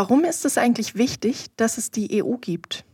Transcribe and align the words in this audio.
Warum 0.00 0.22
ist 0.22 0.44
es 0.44 0.58
eigentlich 0.58 0.94
wichtig, 0.94 1.48
dass 1.56 1.76
es 1.76 1.90
die 1.90 2.22
EU 2.22 2.36
gibt? 2.36 2.84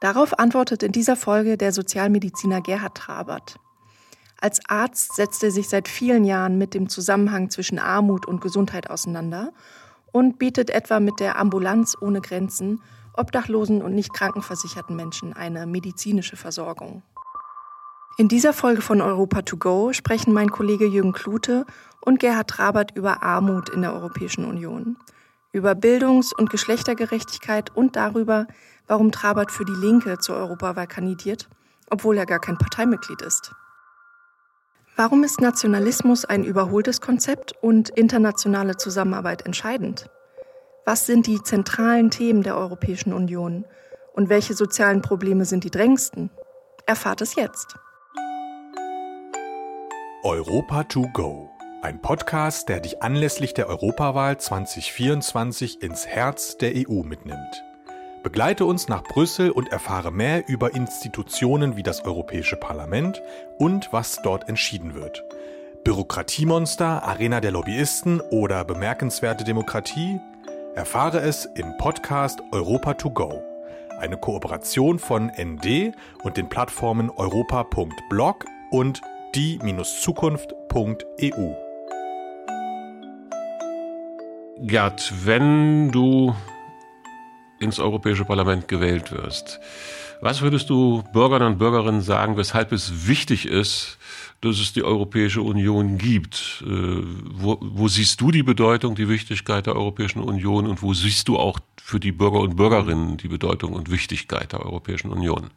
Darauf 0.00 0.38
antwortet 0.38 0.84
in 0.84 0.92
dieser 0.92 1.16
Folge 1.16 1.56
der 1.56 1.72
Sozialmediziner 1.72 2.60
Gerhard 2.60 2.96
Trabert. 2.96 3.56
Als 4.40 4.60
Arzt 4.68 5.16
setzt 5.16 5.42
er 5.42 5.50
sich 5.50 5.68
seit 5.68 5.88
vielen 5.88 6.22
Jahren 6.22 6.58
mit 6.58 6.74
dem 6.74 6.88
Zusammenhang 6.88 7.50
zwischen 7.50 7.80
Armut 7.80 8.24
und 8.24 8.40
Gesundheit 8.40 8.88
auseinander 8.88 9.52
und 10.12 10.38
bietet 10.38 10.70
etwa 10.70 11.00
mit 11.00 11.18
der 11.18 11.40
Ambulanz 11.40 11.96
ohne 12.00 12.20
Grenzen 12.20 12.80
obdachlosen 13.14 13.82
und 13.82 13.92
nicht 13.92 14.14
krankenversicherten 14.14 14.94
Menschen 14.94 15.32
eine 15.32 15.66
medizinische 15.66 16.36
Versorgung. 16.36 17.02
In 18.16 18.28
dieser 18.28 18.52
Folge 18.52 18.82
von 18.82 19.00
Europa 19.00 19.42
to 19.42 19.56
go 19.56 19.92
sprechen 19.92 20.32
mein 20.32 20.52
Kollege 20.52 20.86
Jürgen 20.86 21.14
Klute 21.14 21.66
und 22.00 22.20
Gerhard 22.20 22.48
Trabert 22.48 22.96
über 22.96 23.24
Armut 23.24 23.70
in 23.70 23.82
der 23.82 23.92
Europäischen 23.92 24.44
Union– 24.44 24.96
über 25.52 25.74
Bildungs- 25.74 26.32
und 26.32 26.50
Geschlechtergerechtigkeit 26.50 27.74
und 27.76 27.96
darüber, 27.96 28.46
warum 28.86 29.12
Trabert 29.12 29.50
für 29.50 29.64
die 29.64 29.72
Linke 29.72 30.18
zur 30.18 30.36
Europawahl 30.36 30.86
kandidiert, 30.86 31.48
obwohl 31.90 32.16
er 32.16 32.26
gar 32.26 32.40
kein 32.40 32.58
Parteimitglied 32.58 33.22
ist. 33.22 33.52
Warum 34.96 35.24
ist 35.24 35.40
Nationalismus 35.40 36.24
ein 36.24 36.44
überholtes 36.44 37.00
Konzept 37.00 37.54
und 37.62 37.90
internationale 37.90 38.76
Zusammenarbeit 38.76 39.46
entscheidend? 39.46 40.10
Was 40.84 41.06
sind 41.06 41.26
die 41.26 41.42
zentralen 41.42 42.10
Themen 42.10 42.42
der 42.42 42.56
Europäischen 42.56 43.12
Union 43.12 43.64
und 44.14 44.28
welche 44.28 44.54
sozialen 44.54 45.00
Probleme 45.00 45.44
sind 45.44 45.64
die 45.64 45.70
drängendsten? 45.70 46.30
Erfahrt 46.86 47.20
es 47.20 47.36
jetzt. 47.36 47.76
Europa 50.24 50.84
to 50.84 51.08
go 51.12 51.51
ein 51.82 52.00
Podcast, 52.00 52.68
der 52.68 52.78
dich 52.78 53.02
anlässlich 53.02 53.54
der 53.54 53.68
Europawahl 53.68 54.38
2024 54.38 55.82
ins 55.82 56.06
Herz 56.06 56.56
der 56.56 56.74
EU 56.76 57.02
mitnimmt. 57.02 57.64
Begleite 58.22 58.66
uns 58.66 58.86
nach 58.86 59.02
Brüssel 59.02 59.50
und 59.50 59.72
erfahre 59.72 60.12
mehr 60.12 60.48
über 60.48 60.76
Institutionen 60.76 61.76
wie 61.76 61.82
das 61.82 62.04
Europäische 62.04 62.54
Parlament 62.54 63.20
und 63.58 63.92
was 63.92 64.22
dort 64.22 64.48
entschieden 64.48 64.94
wird. 64.94 65.24
Bürokratiemonster, 65.82 67.02
Arena 67.02 67.40
der 67.40 67.50
Lobbyisten 67.50 68.20
oder 68.20 68.64
bemerkenswerte 68.64 69.42
Demokratie? 69.42 70.20
Erfahre 70.76 71.18
es 71.18 71.46
im 71.56 71.76
Podcast 71.78 72.40
Europa 72.52 72.94
to 72.94 73.10
go. 73.10 73.42
Eine 73.98 74.18
Kooperation 74.18 75.00
von 75.00 75.32
ND 75.36 75.96
und 76.22 76.36
den 76.36 76.48
Plattformen 76.48 77.10
europa.blog 77.10 78.44
und 78.70 79.00
die-zukunft.eu. 79.34 81.71
Gerd, 84.64 85.12
wenn 85.24 85.90
du 85.90 86.36
ins 87.58 87.80
Europäische 87.80 88.24
Parlament 88.24 88.68
gewählt 88.68 89.10
wirst, 89.10 89.58
was 90.20 90.40
würdest 90.40 90.70
du 90.70 91.02
Bürgern 91.12 91.42
und 91.42 91.58
Bürgerinnen 91.58 92.00
sagen, 92.00 92.36
weshalb 92.36 92.70
es 92.70 93.08
wichtig 93.08 93.46
ist, 93.46 93.98
dass 94.40 94.60
es 94.60 94.72
die 94.72 94.84
Europäische 94.84 95.42
Union 95.42 95.98
gibt? 95.98 96.62
Äh, 96.64 96.68
wo, 96.68 97.58
wo, 97.60 97.88
siehst 97.88 98.20
du 98.20 98.30
die 98.30 98.44
Bedeutung, 98.44 98.94
die 98.94 99.08
Wichtigkeit 99.08 99.66
der 99.66 99.74
Europäischen 99.74 100.20
Union 100.20 100.68
und 100.68 100.80
wo 100.80 100.94
siehst 100.94 101.26
du 101.26 101.38
auch 101.38 101.58
für 101.82 101.98
die 101.98 102.12
Bürger 102.12 102.38
und 102.38 102.54
Bürgerinnen 102.54 103.16
die 103.16 103.28
Bedeutung 103.28 103.72
und 103.72 103.90
Wichtigkeit 103.90 104.52
der 104.52 104.64
Europäischen 104.64 105.10
Union? 105.10 105.50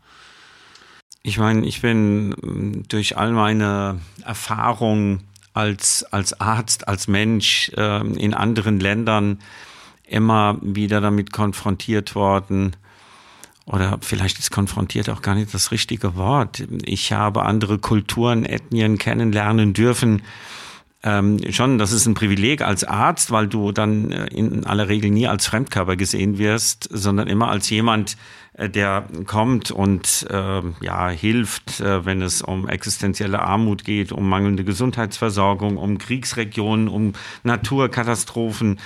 Ich 1.21 1.37
meine, 1.37 1.63
ich 1.67 1.81
bin 1.81 2.83
durch 2.87 3.17
all 3.17 3.31
meine 3.31 3.99
Erfahrungen 4.25 5.27
als, 5.55 6.03
als 6.11 6.39
Arzt, 6.39 6.87
als 6.87 7.07
Mensch 7.07 7.71
äh, 7.75 8.01
in 8.01 8.33
anderen 8.33 8.79
Ländern 8.79 9.39
immer 10.07 10.57
wieder 10.61 11.01
damit 11.01 11.31
konfrontiert 11.31 12.13
worden. 12.13 12.75
Oder 13.65 13.97
vielleicht 14.01 14.37
ist 14.37 14.51
konfrontiert 14.51 15.09
auch 15.09 15.21
gar 15.21 15.33
nicht 15.33 15.53
das 15.53 15.71
richtige 15.71 16.15
Wort. 16.15 16.63
Ich 16.83 17.13
habe 17.13 17.43
andere 17.43 17.79
Kulturen, 17.79 18.45
Ethnien 18.45 18.97
kennenlernen 18.97 19.73
dürfen. 19.73 20.21
Ähm, 21.01 21.39
schon, 21.51 21.77
das 21.77 21.91
ist 21.91 22.05
ein 22.05 22.13
Privileg 22.15 22.61
als 22.61 22.83
Arzt, 22.83 23.31
weil 23.31 23.47
du 23.47 23.71
dann 23.71 24.11
äh, 24.11 24.25
in 24.27 24.65
aller 24.65 24.89
Regel 24.89 25.09
nie 25.09 25.27
als 25.27 25.47
Fremdkörper 25.47 25.95
gesehen 25.95 26.37
wirst, 26.37 26.87
sondern 26.91 27.27
immer 27.27 27.49
als 27.49 27.69
jemand, 27.69 28.17
der 28.57 29.05
kommt 29.25 29.71
und 29.71 30.25
äh, 30.29 30.61
ja 30.81 31.09
hilft, 31.09 31.81
äh, 31.81 32.05
wenn 32.05 32.21
es 32.21 32.41
um 32.41 32.69
existenzielle 32.69 33.41
Armut 33.41 33.83
geht, 33.83 34.11
um 34.11 34.29
mangelnde 34.29 34.63
Gesundheitsversorgung, 34.63 35.77
um 35.77 35.97
Kriegsregionen, 35.97 36.87
um 36.87 37.13
Naturkatastrophen. 37.43 38.79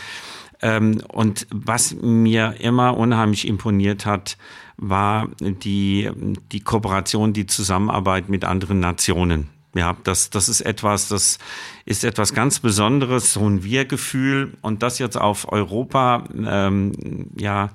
Ähm, 0.62 1.02
und 1.08 1.48
was 1.52 1.94
mir 1.94 2.56
immer 2.60 2.98
unheimlich 2.98 3.48
imponiert 3.48 4.06
hat, 4.06 4.38
war 4.78 5.30
die, 5.40 6.10
die 6.52 6.60
Kooperation, 6.62 7.34
die 7.34 7.46
Zusammenarbeit 7.46 8.30
mit 8.30 8.46
anderen 8.46 8.80
Nationen. 8.80 9.50
Ja, 9.76 9.96
das, 10.04 10.32
das 10.32 10.50
ist 10.50 10.62
etwas, 10.62 11.10
das 11.10 11.38
ist 11.86 12.04
etwas 12.04 12.34
ganz 12.34 12.60
Besonderes, 12.60 13.34
so 13.34 13.48
ein 13.48 13.64
Wir-Gefühl 13.64 14.58
und 14.62 14.82
das 14.82 14.98
jetzt 14.98 15.18
auf 15.18 15.52
Europa, 15.52 16.24
ähm, 16.44 17.30
ja, 17.38 17.70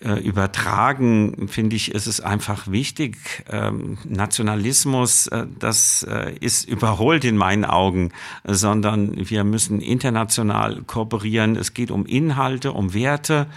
äh, 0.00 0.20
übertragen, 0.20 1.48
finde 1.48 1.74
ich, 1.74 1.92
ist 1.92 2.06
es 2.06 2.20
einfach 2.20 2.68
wichtig. 2.70 3.16
Ähm, 3.50 3.98
Nationalismus, 4.04 5.26
äh, 5.26 5.46
das 5.58 6.04
äh, 6.08 6.34
ist 6.40 6.68
überholt 6.68 7.24
in 7.24 7.36
meinen 7.36 7.64
Augen, 7.64 8.12
sondern 8.44 9.28
wir 9.28 9.42
müssen 9.42 9.80
international 9.80 10.82
kooperieren. 10.82 11.56
Es 11.56 11.74
geht 11.74 11.90
um 11.90 12.06
Inhalte, 12.06 12.72
um 12.72 12.94
Werte. 12.94 13.48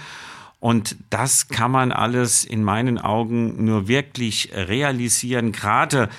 Und 0.59 0.95
das 1.09 1.47
kann 1.47 1.71
man 1.71 1.91
alles 1.91 2.43
in 2.43 2.63
meinen 2.63 2.97
Augen 2.97 3.63
nur 3.65 3.87
wirklich 3.87 4.51
realisieren, 4.53 5.51
gerade 5.51 6.09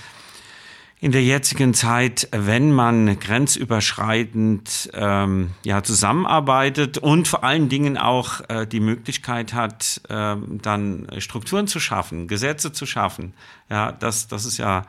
in 1.03 1.11
der 1.11 1.25
jetzigen 1.25 1.75
Zeit, 1.75 2.29
wenn 2.31 2.71
man 2.71 3.19
grenzüberschreitend 3.19 4.89
ähm, 4.95 5.51
ja, 5.65 5.83
zusammenarbeitet 5.83 6.97
und 6.97 7.27
vor 7.27 7.43
allen 7.43 7.69
Dingen 7.69 7.99
auch 7.99 8.41
äh, 8.49 8.69
die 8.69 8.79
Möglichkeit 8.79 9.53
hat, 9.53 10.01
äh, 10.09 10.37
dann 10.63 11.09
Strukturen 11.19 11.67
zu 11.67 11.81
schaffen, 11.81 12.29
Gesetze 12.29 12.73
zu 12.73 12.87
schaffen. 12.87 13.35
Ja, 13.69 13.91
das, 13.91 14.29
das 14.29 14.45
ist 14.45 14.59
ja 14.59 14.85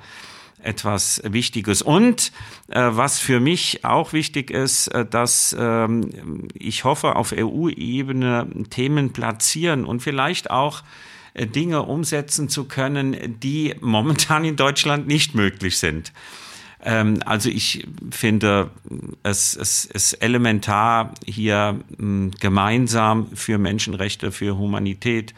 etwas 0.60 1.20
Wichtiges. 1.26 1.82
Und 1.82 2.32
äh, 2.68 2.90
was 2.92 3.18
für 3.18 3.40
mich 3.40 3.84
auch 3.84 4.14
wichtig 4.14 4.52
ist, 4.52 4.90
äh, 4.90 5.08
dass 5.08 5.56
ähm, 5.60 6.48
ich 6.54 6.84
hoffe, 6.84 7.16
auf 7.16 7.34
EU-Ebene 7.36 8.48
Themen 8.70 9.14
platzieren 9.14 9.84
und 9.84 10.02
vielleicht 10.02 10.52
auch 10.52 10.84
Dinge 11.36 11.84
umsetzen 11.84 12.50
zu 12.50 12.66
können, 12.66 13.40
die 13.40 13.76
momentan 13.82 14.46
in 14.46 14.56
Deutschland 14.56 15.08
nicht 15.08 15.36
möglich 15.36 15.78
sind. 15.78 16.14
Ähm, 16.84 17.22
also 17.26 17.50
ich 17.50 17.88
finde 18.12 18.70
es, 19.24 19.56
es 19.56 19.86
ist 19.86 20.14
elementar, 20.14 21.14
hier 21.26 21.80
hm, 21.98 22.32
gemeinsam 22.40 23.28
für 23.34 23.58
Menschenrechte, 23.58 24.32
für 24.32 24.58
Humanität, 24.58 25.34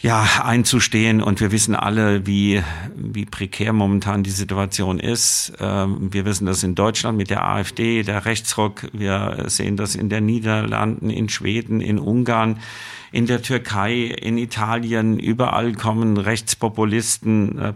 ja, 0.00 0.26
einzustehen. 0.44 1.22
Und 1.22 1.40
wir 1.40 1.50
wissen 1.50 1.74
alle, 1.74 2.26
wie, 2.26 2.62
wie 2.94 3.24
prekär 3.24 3.72
momentan 3.72 4.22
die 4.22 4.30
Situation 4.30 5.00
ist. 5.00 5.52
Ähm, 5.60 6.12
wir 6.12 6.24
wissen 6.24 6.46
das 6.46 6.62
in 6.62 6.74
Deutschland 6.74 7.18
mit 7.18 7.30
der 7.30 7.44
AfD, 7.44 8.02
der 8.02 8.24
Rechtsruck. 8.24 8.88
Wir 8.92 9.44
sehen 9.46 9.76
das 9.76 9.94
in 9.94 10.08
den 10.08 10.26
Niederlanden, 10.26 11.10
in 11.10 11.28
Schweden, 11.28 11.80
in 11.80 11.98
Ungarn 11.98 12.60
in 13.10 13.26
der 13.26 13.42
Türkei, 13.42 14.02
in 14.02 14.38
Italien, 14.38 15.18
überall 15.18 15.72
kommen 15.72 16.18
Rechtspopulisten, 16.18 17.58
äh, 17.58 17.72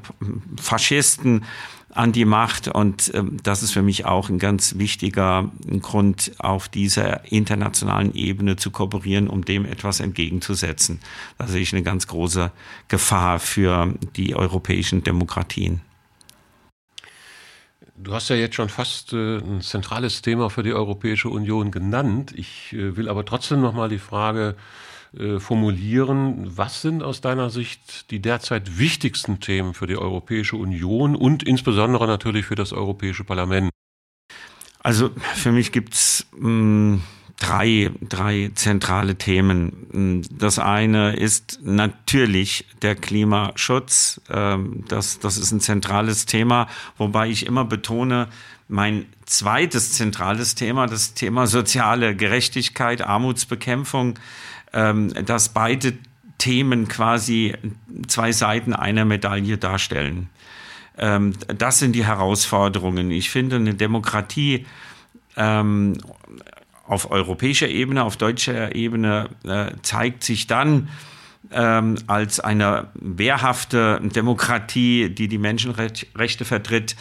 Faschisten 0.61 1.45
an 1.93 2.13
die 2.13 2.25
Macht. 2.25 2.69
Und 2.69 3.13
äh, 3.15 3.23
das 3.43 3.63
ist 3.63 3.73
für 3.73 3.83
mich 3.83 4.05
auch 4.05 4.29
ein 4.29 4.39
ganz 4.39 4.79
wichtiger 4.79 5.51
Grund, 5.81 6.33
auf 6.39 6.69
dieser 6.69 7.31
internationalen 7.31 8.15
Ebene 8.15 8.57
zu 8.57 8.71
kooperieren, 8.71 9.29
um 9.29 9.45
dem 9.45 9.65
etwas 9.65 10.01
entgegenzusetzen. 10.01 11.01
Da 11.39 11.47
sehe 11.47 11.63
ich 11.63 11.73
eine 11.73 11.83
ganz 11.83 12.07
große 12.07 12.51
Gefahr 12.89 13.39
für 13.39 13.95
die 14.17 14.35
europäischen 14.35 15.05
Demokratien. 15.05 15.81
Du 17.97 18.15
hast 18.15 18.31
ja 18.31 18.37
jetzt 18.37 18.57
schon 18.57 18.69
fast 18.69 19.13
äh, 19.13 19.39
ein 19.39 19.61
zentrales 19.61 20.23
Thema 20.23 20.51
für 20.51 20.63
die 20.63 20.73
Europäische 20.73 21.29
Union 21.29 21.71
genannt. 21.71 22.33
Ich 22.35 22.73
äh, 22.73 22.97
will 22.97 23.09
aber 23.09 23.25
trotzdem 23.25 23.61
noch 23.61 23.75
mal 23.75 23.89
die 23.89 23.99
Frage 23.99 24.57
äh, 25.19 25.39
formulieren. 25.41 26.57
Was 26.57 26.83
sind 26.83 27.03
aus 27.03 27.21
deiner 27.21 27.51
Sicht 27.51 28.11
die 28.11 28.21
derzeit 28.21 28.79
wichtigsten 28.79 29.41
Themen 29.41 29.75
für 29.75 29.87
die 29.87 29.97
Europäische 29.97 30.57
Union 30.57 31.17
und 31.17 31.43
insbesondere 31.43 32.07
natürlich 32.07 32.47
für 32.47 32.55
das 32.55 32.73
Europäische 32.73 33.25
Parlament? 33.25 33.71
Also 34.83 35.11
für 35.35 35.53
mich 35.53 35.71
gibt's 35.71 36.27
mh, 36.37 36.49
mm, 36.49 37.03
drei, 37.43 37.91
drei 38.01 38.53
zentrale 38.55 39.17
Themen. 39.17 40.27
Das 40.31 40.59
eine 40.59 41.17
ist 41.17 41.61
natürlich 41.63 42.67
der 42.83 42.95
Klimaschutz. 42.95 44.21
Ähm, 44.31 44.85
das, 44.89 45.19
das 45.19 45.39
ist 45.39 45.51
ein 45.53 45.61
zentrales 45.61 46.27
Thema, 46.27 46.69
wobei 46.99 47.29
ich 47.29 47.47
immer 47.47 47.65
betone, 47.65 48.29
mein 48.69 49.07
zweites 49.27 49.93
zentrales 49.93 50.55
Thema, 50.55 50.87
das 50.87 51.15
Thema 51.15 51.47
soziale 51.47 52.17
Gerechtigkeit, 52.17 53.03
Armutsbekämpfung, 53.03 54.19
ähm, 54.73 55.13
dass 55.27 55.51
beide 55.51 55.95
Themen 56.39 56.89
quasi 56.89 57.55
zwei 58.09 58.33
Seiten 58.33 58.73
einer 58.75 59.05
Medaille 59.05 59.59
darstellen. 59.59 60.29
Ähm, 60.99 61.35
das 61.47 61.79
sind 61.79 61.93
die 61.93 62.05
Herausforderungen. 62.05 63.11
Ich 63.11 63.31
finde, 63.31 63.57
eine 63.57 63.75
Demokratie 63.75 64.67
ähm, 65.37 65.99
auf 66.87 67.11
europäischer 67.11 67.69
Ebene, 67.69 68.05
auf 68.05 68.17
deutscher 68.17 68.75
Ebene 68.75 69.31
äh, 69.45 69.73
zeigt 69.83 70.25
sich 70.25 70.47
dann 70.47 70.89
ähm, 71.51 71.97
als 72.07 72.41
eine 72.41 72.89
wehrhafte 72.95 74.01
Demokratie, 74.03 75.11
die 75.11 75.29
die 75.29 75.39
Menschenrechte 75.39 76.45
vertritt, 76.45 76.97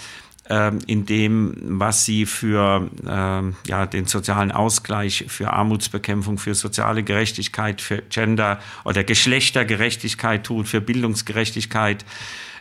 in 0.87 1.05
dem, 1.05 1.55
was 1.79 2.03
sie 2.03 2.25
für 2.25 2.89
ähm, 3.07 3.55
ja, 3.67 3.85
den 3.85 4.05
sozialen 4.05 4.51
Ausgleich, 4.51 5.25
für 5.27 5.53
Armutsbekämpfung, 5.53 6.37
für 6.37 6.55
soziale 6.55 7.03
Gerechtigkeit, 7.03 7.79
für 7.79 8.01
Gender- 8.09 8.59
oder 8.83 9.03
Geschlechtergerechtigkeit 9.03 10.43
tut, 10.43 10.67
für 10.67 10.81
Bildungsgerechtigkeit. 10.81 12.03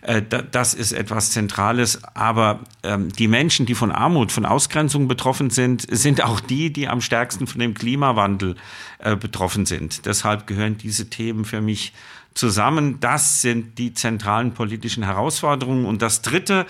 Äh, 0.02 0.22
das 0.50 0.74
ist 0.74 0.92
etwas 0.92 1.30
Zentrales. 1.30 2.02
Aber 2.14 2.60
ähm, 2.82 3.10
die 3.12 3.28
Menschen, 3.28 3.66
die 3.66 3.74
von 3.74 3.92
Armut, 3.92 4.32
von 4.32 4.46
Ausgrenzung 4.46 5.08
betroffen 5.08 5.50
sind, 5.50 5.86
sind 5.90 6.22
auch 6.22 6.40
die, 6.40 6.72
die 6.72 6.88
am 6.88 7.00
stärksten 7.00 7.46
von 7.46 7.60
dem 7.60 7.74
Klimawandel 7.74 8.56
äh, 8.98 9.16
betroffen 9.16 9.66
sind. 9.66 10.06
Deshalb 10.06 10.46
gehören 10.46 10.78
diese 10.78 11.10
Themen 11.10 11.44
für 11.44 11.60
mich 11.60 11.92
zusammen. 12.34 13.00
Das 13.00 13.42
sind 13.42 13.78
die 13.78 13.92
zentralen 13.94 14.52
politischen 14.52 15.02
Herausforderungen. 15.02 15.84
Und 15.84 16.02
das 16.02 16.22
Dritte, 16.22 16.66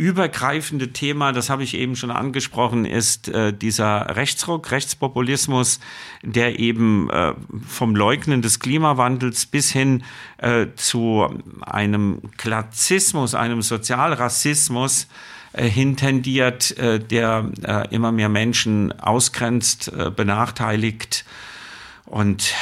übergreifende 0.00 0.94
Thema, 0.94 1.30
das 1.32 1.50
habe 1.50 1.62
ich 1.62 1.74
eben 1.74 1.94
schon 1.94 2.10
angesprochen, 2.10 2.86
ist 2.86 3.28
äh, 3.28 3.52
dieser 3.52 4.16
Rechtsruck, 4.16 4.70
Rechtspopulismus, 4.70 5.78
der 6.22 6.58
eben 6.58 7.10
äh, 7.10 7.34
vom 7.68 7.94
Leugnen 7.94 8.40
des 8.40 8.60
Klimawandels 8.60 9.44
bis 9.44 9.70
hin 9.70 10.02
äh, 10.38 10.68
zu 10.74 11.28
einem 11.60 12.22
Klassismus, 12.38 13.34
einem 13.34 13.60
Sozialrassismus 13.60 15.06
äh, 15.52 15.68
hintendiert, 15.68 16.78
äh, 16.78 16.98
der 16.98 17.50
äh, 17.62 17.94
immer 17.94 18.10
mehr 18.10 18.30
Menschen 18.30 18.98
ausgrenzt, 18.98 19.92
benachteiligt. 20.16 21.26
Und 22.06 22.54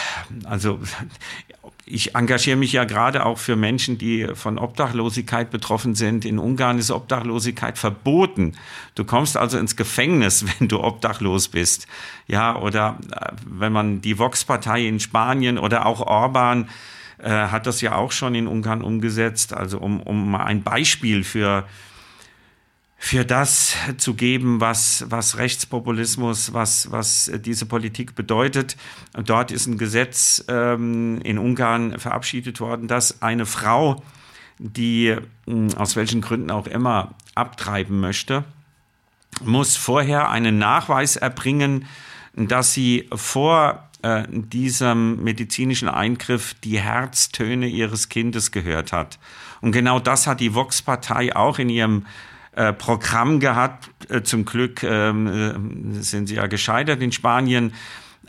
also 0.43 0.81
ich 1.91 2.15
engagiere 2.15 2.57
mich 2.57 2.73
ja 2.73 2.85
gerade 2.85 3.25
auch 3.25 3.39
für 3.39 3.57
Menschen, 3.57 3.99
die 3.99 4.29
von 4.35 4.59
Obdachlosigkeit 4.59 5.51
betroffen 5.51 5.95
sind. 5.95 6.25
In 6.25 6.39
Ungarn 6.39 6.79
ist 6.79 6.91
Obdachlosigkeit 6.91 7.79
verboten. 7.79 8.53
Du 8.95 9.05
kommst 9.05 9.37
also 9.37 9.59
ins 9.59 9.77
Gefängnis, 9.77 10.45
wenn 10.59 10.69
du 10.69 10.81
obdachlos 10.81 11.49
bist. 11.49 11.87
Ja, 12.27 12.57
oder 12.57 12.99
äh, 13.13 13.33
wenn 13.47 13.73
man 13.73 14.01
die 14.01 14.19
Vox-Partei 14.19 14.87
in 14.87 15.01
Spanien 15.01 15.59
oder 15.59 15.87
auch 15.87 16.01
Orban 16.01 16.69
äh, 17.19 17.31
hat 17.31 17.67
das 17.67 17.81
ja 17.81 17.97
auch 17.97 18.13
schon 18.13 18.35
in 18.35 18.47
Ungarn 18.47 18.83
umgesetzt. 18.83 19.53
Also 19.53 19.79
um, 19.79 20.01
um 20.01 20.35
ein 20.35 20.63
Beispiel 20.63 21.25
für 21.25 21.65
für 23.01 23.25
das 23.25 23.77
zu 23.97 24.15
geben, 24.15 24.61
was, 24.61 25.05
was 25.09 25.39
Rechtspopulismus, 25.39 26.53
was, 26.53 26.91
was 26.91 27.31
diese 27.45 27.65
Politik 27.65 28.17
bedeutet. 28.17 28.77
Dort 29.13 29.53
ist 29.53 29.67
ein 29.69 29.79
Gesetz 29.79 30.45
ähm, 30.49 31.21
in 31.23 31.39
Ungarn 31.39 31.99
verabschiedet 32.01 32.61
worden, 32.61 32.89
dass 32.89 33.23
eine 33.23 33.47
Frau, 33.47 34.03
die 34.59 35.17
hm, 35.47 35.75
aus 35.77 35.95
welchen 35.95 36.21
Gründen 36.21 36.51
auch 36.51 36.67
immer 36.67 37.15
abtreiben 37.37 38.01
möchte, 38.01 38.45
muss 39.45 39.77
vorher 39.77 40.29
einen 40.31 40.59
Nachweis 40.59 41.15
erbringen, 41.15 41.87
dass 42.35 42.75
sie 42.75 43.09
vor 43.15 43.89
äh, 44.03 44.25
diesem 44.29 45.23
medizinischen 45.23 45.89
Eingriff 45.89 46.55
die 46.65 46.81
Herztöne 46.81 47.69
ihres 47.69 48.09
Kindes 48.09 48.51
gehört 48.51 48.93
hat. 48.93 49.21
Und 49.61 49.71
genau 49.71 50.01
das 50.01 50.27
hat 50.27 50.41
die 50.41 50.55
Vox-Partei 50.55 51.35
auch 51.35 51.61
in 51.61 51.69
ihrem 51.69 52.07
äh, 52.53 52.73
Programm 52.73 53.41
gehabt. 53.41 53.91
Äh, 54.11 54.23
zum 54.23 54.45
Glück 54.45 54.83
ähm, 54.83 55.99
äh, 55.99 56.03
sind 56.03 56.27
sie 56.27 56.37
ja 56.37 56.47
gescheitert 56.47 57.03
in 57.03 57.13
Spanien. 57.13 57.73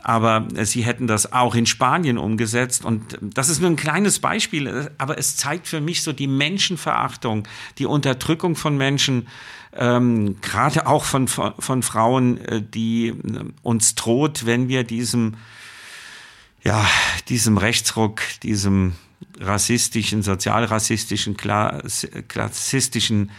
Aber 0.02 0.48
sie 0.62 0.82
hätten 0.82 1.06
das 1.06 1.32
auch 1.32 1.54
in 1.54 1.66
Spanien 1.66 2.16
umgesetzt. 2.16 2.86
Und 2.86 3.18
das 3.20 3.50
ist 3.50 3.60
nur 3.60 3.68
ein 3.68 3.76
kleines 3.76 4.18
Beispiel, 4.18 4.90
aber 4.96 5.18
es 5.18 5.36
zeigt 5.36 5.68
für 5.68 5.82
mich 5.82 6.02
so 6.02 6.14
die 6.14 6.26
Menschenverachtung, 6.26 7.46
die 7.76 7.84
Unterdrückung 7.84 8.56
von 8.56 8.78
Menschen, 8.78 9.28
ähm, 9.74 10.40
gerade 10.40 10.86
auch 10.86 11.04
von, 11.04 11.28
von, 11.28 11.52
von 11.58 11.82
Frauen, 11.82 12.40
die 12.72 13.12
uns 13.62 13.94
droht, 13.94 14.46
wenn 14.46 14.68
wir 14.68 14.84
diesem, 14.84 15.34
ja, 16.64 16.82
diesem 17.28 17.58
Rechtsruck, 17.58 18.22
diesem 18.42 18.94
rassistischen, 19.38 20.22
sozialrassistischen, 20.22 21.36
klassistischen 21.36 23.30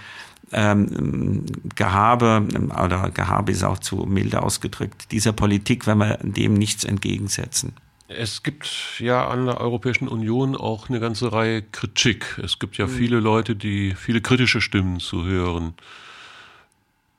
ähm, 0.51 1.45
Gehabe, 1.75 2.47
oder 2.83 3.09
Gehabe 3.09 3.51
ist 3.51 3.63
auch 3.63 3.79
zu 3.79 3.97
milde 3.97 4.43
ausgedrückt, 4.43 5.11
dieser 5.11 5.33
Politik, 5.33 5.87
wenn 5.87 5.99
wir 5.99 6.17
dem 6.21 6.53
nichts 6.53 6.83
entgegensetzen. 6.83 7.73
Es 8.07 8.43
gibt 8.43 8.99
ja 8.99 9.27
an 9.27 9.45
der 9.45 9.61
Europäischen 9.61 10.07
Union 10.07 10.55
auch 10.55 10.89
eine 10.89 10.99
ganze 10.99 11.31
Reihe 11.31 11.61
Kritik. 11.61 12.39
Es 12.43 12.59
gibt 12.59 12.77
ja 12.77 12.87
mhm. 12.87 12.91
viele 12.91 13.19
Leute, 13.19 13.55
die 13.55 13.95
viele 13.95 14.21
kritische 14.21 14.59
Stimmen 14.59 14.99
zu 14.99 15.25
hören. 15.25 15.73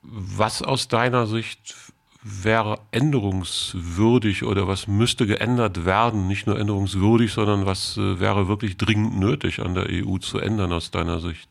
Was 0.03 0.61
aus 0.61 0.87
deiner 0.87 1.25
Sicht 1.25 1.75
wäre 2.21 2.79
änderungswürdig 2.91 4.43
oder 4.43 4.67
was 4.67 4.87
müsste 4.87 5.25
geändert 5.25 5.85
werden? 5.85 6.27
Nicht 6.27 6.47
nur 6.47 6.59
änderungswürdig, 6.59 7.33
sondern 7.33 7.65
was 7.65 7.97
äh, 7.97 8.19
wäre 8.19 8.47
wirklich 8.47 8.77
dringend 8.77 9.19
nötig 9.19 9.59
an 9.59 9.73
der 9.73 9.87
EU 9.89 10.17
zu 10.19 10.39
ändern 10.39 10.71
aus 10.71 10.91
deiner 10.91 11.19
Sicht? 11.19 11.49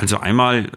Also 0.00 0.18
einmal 0.18 0.70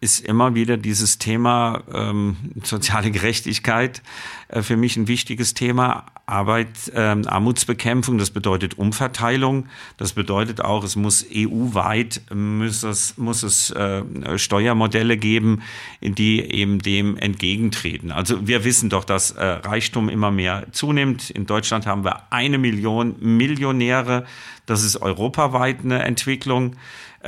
ist 0.00 0.26
immer 0.26 0.56
wieder 0.56 0.76
dieses 0.76 1.18
Thema 1.18 1.84
ähm, 1.92 2.36
soziale 2.64 3.12
Gerechtigkeit 3.12 4.02
äh, 4.48 4.62
für 4.62 4.76
mich 4.76 4.96
ein 4.96 5.06
wichtiges 5.06 5.54
Thema. 5.54 6.06
Arbeit, 6.28 6.90
ähm, 6.92 7.22
Armutsbekämpfung, 7.28 8.18
das 8.18 8.30
bedeutet 8.30 8.76
Umverteilung. 8.76 9.68
Das 9.96 10.14
bedeutet 10.14 10.60
auch, 10.60 10.82
es 10.82 10.96
muss 10.96 11.24
EU-weit 11.32 12.22
muss 12.34 12.82
es, 12.82 13.16
muss 13.16 13.44
es 13.44 13.70
äh, 13.70 14.02
Steuermodelle 14.36 15.16
geben, 15.16 15.62
die 16.00 16.40
eben 16.40 16.80
dem 16.80 17.16
entgegentreten. 17.16 18.10
Also 18.10 18.48
wir 18.48 18.64
wissen 18.64 18.90
doch, 18.90 19.04
dass 19.04 19.30
äh, 19.30 19.44
Reichtum 19.44 20.08
immer 20.08 20.32
mehr 20.32 20.66
zunimmt. 20.72 21.30
In 21.30 21.46
Deutschland 21.46 21.86
haben 21.86 22.04
wir 22.04 22.32
eine 22.32 22.58
Million 22.58 23.14
Millionäre. 23.20 24.26
Das 24.66 24.82
ist 24.82 25.00
europaweit 25.00 25.84
eine 25.84 26.02
Entwicklung. 26.02 26.74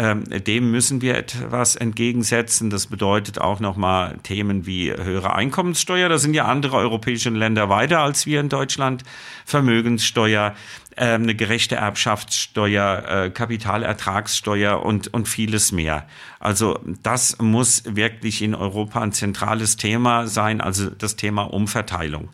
Ähm, 0.00 0.22
dem 0.28 0.70
müssen 0.70 1.02
wir 1.02 1.16
etwas 1.16 1.74
entgegensetzen. 1.74 2.70
Das 2.70 2.86
bedeutet 2.86 3.40
auch 3.40 3.58
nochmal 3.58 4.16
Themen 4.22 4.64
wie 4.64 4.92
höhere 4.92 5.34
Einkommenssteuer. 5.34 6.08
Da 6.08 6.18
sind 6.18 6.34
ja 6.34 6.44
andere 6.44 6.76
europäische 6.76 7.30
Länder 7.30 7.68
weiter 7.68 7.98
als 7.98 8.24
wir 8.24 8.38
in 8.38 8.48
Deutschland. 8.48 9.02
Vermögenssteuer, 9.44 10.54
ähm, 10.96 11.24
eine 11.24 11.34
gerechte 11.34 11.74
Erbschaftssteuer, 11.74 13.24
äh, 13.24 13.30
Kapitalertragssteuer 13.30 14.80
und, 14.84 15.12
und 15.12 15.26
vieles 15.26 15.72
mehr. 15.72 16.06
Also 16.38 16.78
das 17.02 17.38
muss 17.40 17.82
wirklich 17.84 18.40
in 18.40 18.54
Europa 18.54 19.00
ein 19.00 19.10
zentrales 19.10 19.76
Thema 19.78 20.28
sein, 20.28 20.60
also 20.60 20.90
das 20.90 21.16
Thema 21.16 21.42
Umverteilung 21.42 22.28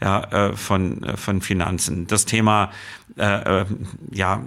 ja, 0.00 0.48
äh, 0.48 0.56
von, 0.56 1.02
äh, 1.02 1.16
von 1.16 1.40
Finanzen. 1.40 2.06
Das 2.06 2.24
Thema 2.24 2.70
äh, 3.18 3.64
ja, 4.10 4.42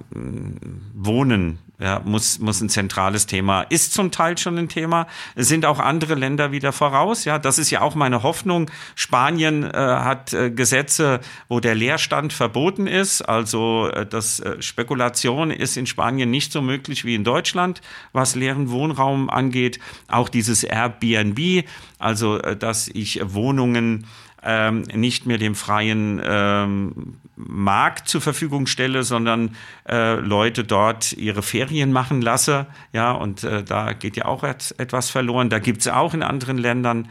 Wohnen 0.94 1.60
ja, 1.82 2.00
muss, 2.06 2.40
muss 2.40 2.62
ein 2.62 2.70
zentrales 2.70 3.25
Thema, 3.25 3.63
ist 3.63 3.94
zum 3.94 4.12
Teil 4.12 4.38
schon 4.38 4.58
ein 4.58 4.70
Thema. 4.70 5.08
Es 5.36 5.48
sind 5.48 5.66
auch 5.66 5.80
andere 5.80 6.13
Länder 6.13 6.51
wieder 6.51 6.72
voraus. 6.72 7.25
Ja, 7.25 7.40
das 7.40 7.58
ist 7.58 7.72
ja 7.72 7.82
auch 7.82 7.96
meine 7.96 8.22
Hoffnung. 8.22 8.70
Spanien 8.94 9.63
äh, 9.63 9.74
hat 9.74 10.32
äh, 10.34 10.51
Gesetze, 10.51 11.22
wo 11.50 11.60
der 11.60 11.74
Leerstand 11.74 12.34
verboten 12.34 12.86
ist. 12.86 13.24
Also 13.24 13.90
äh, 13.90 14.06
das 14.06 14.40
äh, 14.40 14.62
Spekulation 14.62 15.50
ist 15.50 15.75
in 15.75 15.88
Spanien 15.88 16.30
nicht 16.30 16.51
so 16.51 16.62
möglich 16.62 17.04
wie 17.04 17.16
in 17.16 17.24
Deutschland, 17.24 17.82
was 18.13 18.36
leeren 18.36 18.70
Wohnraum 18.70 19.32
angeht. 19.32 19.80
Auch 20.08 20.30
dieses 20.30 20.63
Airbnb, 20.63 21.66
also 21.98 22.38
äh, 22.38 22.56
dass 22.56 22.90
ich 22.90 23.22
Wohnungen 23.24 24.06
ähm, 24.44 24.82
nicht 24.94 25.25
mehr 25.25 25.38
dem 25.38 25.56
freien 25.56 26.22
ähm, 26.24 27.18
Markt 27.48 28.07
zur 28.07 28.21
Verfügung 28.21 28.67
stelle, 28.67 29.03
sondern 29.03 29.55
äh, 29.88 30.15
Leute 30.15 30.63
dort 30.63 31.13
ihre 31.13 31.41
Ferien 31.41 31.91
machen 31.91 32.21
lasse. 32.21 32.67
Ja, 32.93 33.12
und 33.12 33.43
äh, 33.43 33.63
da 33.63 33.93
geht 33.93 34.17
ja 34.17 34.25
auch 34.25 34.43
et 34.43 34.75
etwas 34.77 35.10
verloren. 35.10 35.50
Da 35.50 35.60
gibt 35.60 35.81
es 35.81 35.88
auch 35.88 36.13
in 36.13 36.24
anderen 36.24 36.57
Ländern 36.57 37.10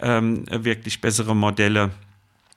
ähm, 0.00 0.44
wirklich 0.50 1.00
bessere 1.00 1.34
Modelle. 1.34 1.90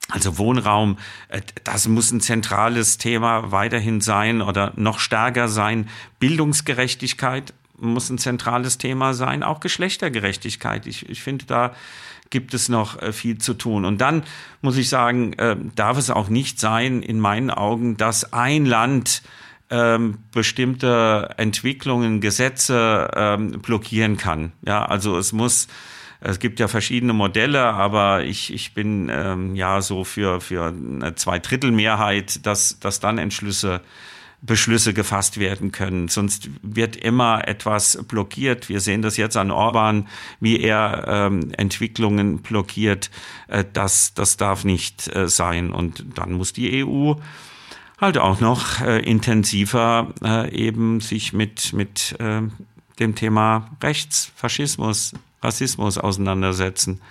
Also 0.09 0.37
Wohnraum, 0.37 0.97
äh, 1.27 1.41
das 1.63 1.87
muss 1.87 2.11
ein 2.11 2.21
zentrales 2.21 2.97
Thema 2.97 3.51
weiterhin 3.51 4.01
sein 4.01 4.41
oder 4.41 4.73
noch 4.75 4.99
stärker 4.99 5.47
sein. 5.47 5.87
Bildungsgerechtigkeit 6.19 7.53
muss 7.77 8.09
ein 8.09 8.17
zentrales 8.17 8.77
Thema 8.77 9.13
sein, 9.13 9.43
auch 9.43 9.59
Geschlechtergerechtigkeit. 9.59 10.87
Ich, 10.87 11.07
ich 11.09 11.21
finde, 11.21 11.45
da 11.45 11.73
gibt 12.29 12.53
es 12.53 12.69
noch 12.69 13.01
äh, 13.01 13.11
viel 13.11 13.37
zu 13.37 13.53
tun. 13.53 13.85
Und 13.85 14.01
dann 14.01 14.23
muss 14.61 14.77
ich 14.77 14.89
sagen, 14.89 15.33
äh, 15.33 15.55
darf 15.75 15.97
es 15.97 16.09
auch 16.09 16.29
nicht 16.29 16.59
sein, 16.59 17.01
in 17.01 17.19
meinen 17.19 17.49
Augen, 17.49 17.97
dass 17.97 18.33
ein 18.33 18.65
Land 18.65 19.23
ähm, 19.69 20.19
bestimmte 20.31 21.33
Entwicklungen, 21.37 22.21
Gesetze 22.21 23.09
ähm, 23.15 23.61
blockieren 23.61 24.17
kann. 24.17 24.51
Ja, 24.65 24.85
also 24.85 25.17
es 25.17 25.31
muss 25.31 25.67
es 26.21 26.39
gibt 26.39 26.59
ja 26.59 26.67
verschiedene 26.67 27.13
Modelle, 27.13 27.63
aber 27.63 28.23
ich, 28.23 28.53
ich 28.53 28.73
bin 28.73 29.09
ähm, 29.09 29.55
ja 29.55 29.81
so 29.81 30.03
für, 30.03 30.41
für 30.41 30.65
eine 30.65 31.15
Zweidrittelmehrheit, 31.15 32.45
dass, 32.45 32.77
dass 32.79 32.99
dann 32.99 33.17
Entschlüsse 33.17 33.81
Beschlüsse 34.41 34.93
gefasst 34.93 35.37
werden 35.37 35.71
können. 35.71 36.07
Sonst 36.07 36.49
wird 36.61 36.95
immer 36.95 37.47
etwas 37.47 37.99
blockiert. 38.07 38.69
Wir 38.69 38.79
sehen 38.79 39.01
das 39.01 39.17
jetzt 39.17 39.35
an 39.35 39.51
Orban, 39.51 40.07
wie 40.39 40.59
er 40.59 41.05
ähm, 41.07 41.51
Entwicklungen 41.57 42.41
blockiert. 42.41 43.11
Äh, 43.47 43.65
das, 43.73 44.13
das 44.13 44.37
darf 44.37 44.63
nicht 44.63 45.13
äh, 45.13 45.27
sein. 45.27 45.71
Und 45.71 46.05
dann 46.15 46.33
muss 46.33 46.53
die 46.53 46.85
EU 46.85 47.15
halt 47.99 48.17
auch 48.17 48.39
noch 48.39 48.79
äh, 48.79 48.99
intensiver 48.99 50.13
äh, 50.23 50.49
eben 50.55 51.01
sich 51.01 51.33
mit, 51.33 51.73
mit 51.73 52.15
äh, 52.19 52.41
dem 52.99 53.15
Thema 53.15 53.69
Rechts, 53.83 54.31
Faschismus, 54.35 55.13
Rassismus 55.41 55.97
auseinandersetzen. 55.97 57.01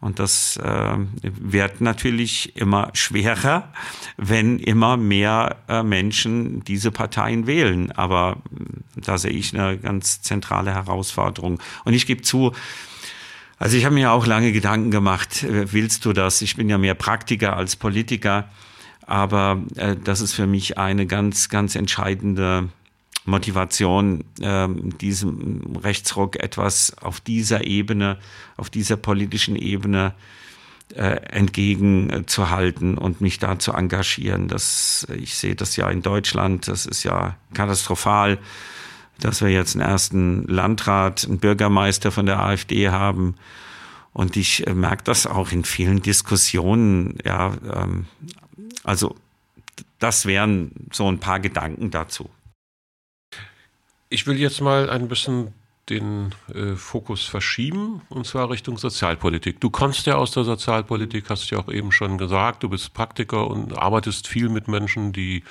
Und 0.00 0.18
das 0.18 0.56
äh, 0.56 0.96
wird 1.22 1.82
natürlich 1.82 2.56
immer 2.56 2.90
schwerer, 2.94 3.70
wenn 4.16 4.58
immer 4.58 4.96
mehr 4.96 5.56
äh, 5.68 5.82
Menschen 5.82 6.64
diese 6.64 6.90
Parteien 6.90 7.46
wählen. 7.46 7.92
Aber 7.92 8.38
äh, 8.96 9.00
da 9.02 9.18
sehe 9.18 9.32
ich 9.32 9.54
eine 9.54 9.76
ganz 9.76 10.22
zentrale 10.22 10.72
Herausforderung. 10.72 11.60
Und 11.84 11.92
ich 11.92 12.06
gebe 12.06 12.22
zu, 12.22 12.52
also 13.58 13.76
ich 13.76 13.84
habe 13.84 13.94
mir 13.94 14.12
auch 14.12 14.26
lange 14.26 14.52
Gedanken 14.52 14.90
gemacht, 14.90 15.42
äh, 15.42 15.70
willst 15.72 16.06
du 16.06 16.14
das? 16.14 16.40
Ich 16.40 16.56
bin 16.56 16.70
ja 16.70 16.78
mehr 16.78 16.94
Praktiker 16.94 17.56
als 17.56 17.76
Politiker. 17.76 18.48
Aber 19.06 19.60
äh, 19.76 19.96
das 20.02 20.22
ist 20.22 20.32
für 20.32 20.46
mich 20.46 20.78
eine 20.78 21.06
ganz, 21.06 21.50
ganz 21.50 21.74
entscheidende 21.74 22.70
Motivation, 23.30 24.24
ähm, 24.40 24.98
diesem 24.98 25.76
Rechtsruck 25.82 26.36
etwas 26.36 26.96
auf 27.00 27.20
dieser 27.20 27.64
Ebene, 27.64 28.18
auf 28.56 28.70
dieser 28.70 28.96
politischen 28.96 29.56
Ebene 29.56 30.14
äh, 30.94 31.20
entgegenzuhalten 31.30 32.98
und 32.98 33.20
mich 33.20 33.38
da 33.38 33.58
zu 33.58 33.72
engagieren. 33.72 34.48
Das, 34.48 35.06
ich 35.14 35.36
sehe 35.36 35.54
das 35.54 35.76
ja 35.76 35.88
in 35.88 36.02
Deutschland, 36.02 36.68
das 36.68 36.86
ist 36.86 37.04
ja 37.04 37.36
katastrophal, 37.54 38.38
dass 39.20 39.40
wir 39.40 39.50
jetzt 39.50 39.76
einen 39.76 39.88
ersten 39.88 40.46
Landrat, 40.48 41.24
einen 41.24 41.38
Bürgermeister 41.38 42.10
von 42.10 42.26
der 42.26 42.40
AfD 42.40 42.88
haben. 42.88 43.36
Und 44.12 44.36
ich 44.36 44.66
äh, 44.66 44.74
merke 44.74 45.04
das 45.04 45.26
auch 45.26 45.52
in 45.52 45.64
vielen 45.64 46.02
Diskussionen. 46.02 47.18
Ja, 47.24 47.54
ähm, 47.72 48.06
also 48.82 49.14
das 50.00 50.26
wären 50.26 50.72
so 50.92 51.08
ein 51.08 51.20
paar 51.20 51.38
Gedanken 51.38 51.90
dazu. 51.90 52.28
Ich 54.12 54.26
will 54.26 54.40
jetzt 54.40 54.60
mal 54.60 54.90
ein 54.90 55.06
bisschen 55.06 55.54
den 55.88 56.34
äh, 56.52 56.74
Fokus 56.74 57.24
verschieben, 57.24 58.02
und 58.08 58.26
zwar 58.26 58.50
Richtung 58.50 58.76
Sozialpolitik. 58.76 59.60
Du 59.60 59.70
kommst 59.70 60.04
ja 60.06 60.16
aus 60.16 60.32
der 60.32 60.42
Sozialpolitik, 60.42 61.30
hast 61.30 61.48
ja 61.50 61.58
auch 61.58 61.68
eben 61.68 61.92
schon 61.92 62.18
gesagt, 62.18 62.64
du 62.64 62.68
bist 62.68 62.92
Praktiker 62.92 63.46
und 63.46 63.78
arbeitest 63.78 64.26
viel 64.26 64.48
mit 64.48 64.66
Menschen, 64.66 65.12
die 65.12 65.44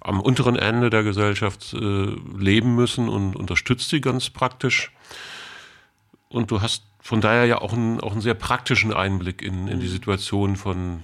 am 0.00 0.20
unteren 0.20 0.56
Ende 0.56 0.90
der 0.90 1.02
Gesellschaft 1.02 1.72
äh, 1.72 1.78
leben 2.38 2.74
müssen 2.74 3.08
und 3.08 3.36
unterstützt 3.36 3.88
sie 3.88 4.02
ganz 4.02 4.28
praktisch. 4.28 4.92
Und 6.28 6.50
du 6.50 6.60
hast 6.60 6.84
von 7.00 7.22
daher 7.22 7.46
ja 7.46 7.62
auch 7.62 7.72
einen, 7.72 8.00
auch 8.00 8.12
einen 8.12 8.20
sehr 8.20 8.34
praktischen 8.34 8.92
Einblick 8.92 9.40
in, 9.40 9.66
in 9.66 9.80
die 9.80 9.86
mhm. 9.86 9.92
Situation 9.92 10.56
von 10.56 11.00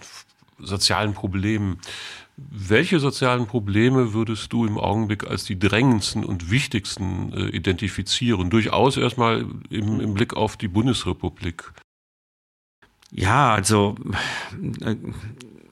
sozialen 0.58 1.14
Problemen. 1.14 1.80
Welche 2.48 3.00
sozialen 3.00 3.46
Probleme 3.46 4.14
würdest 4.14 4.52
du 4.52 4.64
im 4.64 4.78
Augenblick 4.78 5.26
als 5.26 5.44
die 5.44 5.58
drängendsten 5.58 6.24
und 6.24 6.50
wichtigsten 6.50 7.32
äh, 7.32 7.48
identifizieren? 7.48 8.48
Durchaus 8.48 8.96
erstmal 8.96 9.44
im, 9.68 10.00
im, 10.00 10.14
Blick 10.14 10.34
auf 10.34 10.56
die 10.56 10.68
Bundesrepublik. 10.68 11.72
Ja, 13.10 13.52
also 13.52 13.96
äh, 14.80 14.96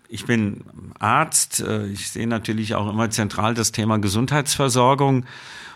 ich 0.08 0.26
bin 0.26 0.64
Arzt. 0.98 1.60
Äh, 1.60 1.86
ich 1.86 2.10
sehe 2.10 2.26
natürlich 2.26 2.74
auch 2.74 2.90
immer 2.90 3.08
zentral 3.10 3.54
das 3.54 3.72
Thema 3.72 3.98
Gesundheitsversorgung. 3.98 5.24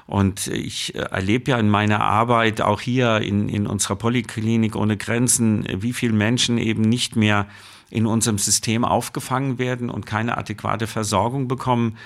Und 0.07 0.49
ich 0.49 0.95
äh, 0.95 0.99
erlebe 0.99 1.53
ja 1.53 1.59
in 1.59 1.71
meiner 1.71 2.01
Arbeit 2.01 2.61
auch 2.61 2.81
hier 2.81 3.21
in, 3.23 3.49
in 3.49 3.67
unserer 3.67 3.97
Poliklinik 3.97 4.77
ohne 4.77 4.97
Grenzen, 4.99 5.67
wie 5.83 5.93
viele 5.95 6.13
Menschen 6.13 6.59
eben 6.59 6.83
nicht 6.83 7.17
mehr 7.17 7.47
in 7.93 8.07
unserem 8.07 8.39
System 8.39 8.85
aufgefangen 8.85 9.59
werden 9.59 9.91
und 9.91 10.07
keine 10.07 10.39
adäquate 10.39 10.87
Versorgung 10.87 11.47
bekommen. 11.47 11.99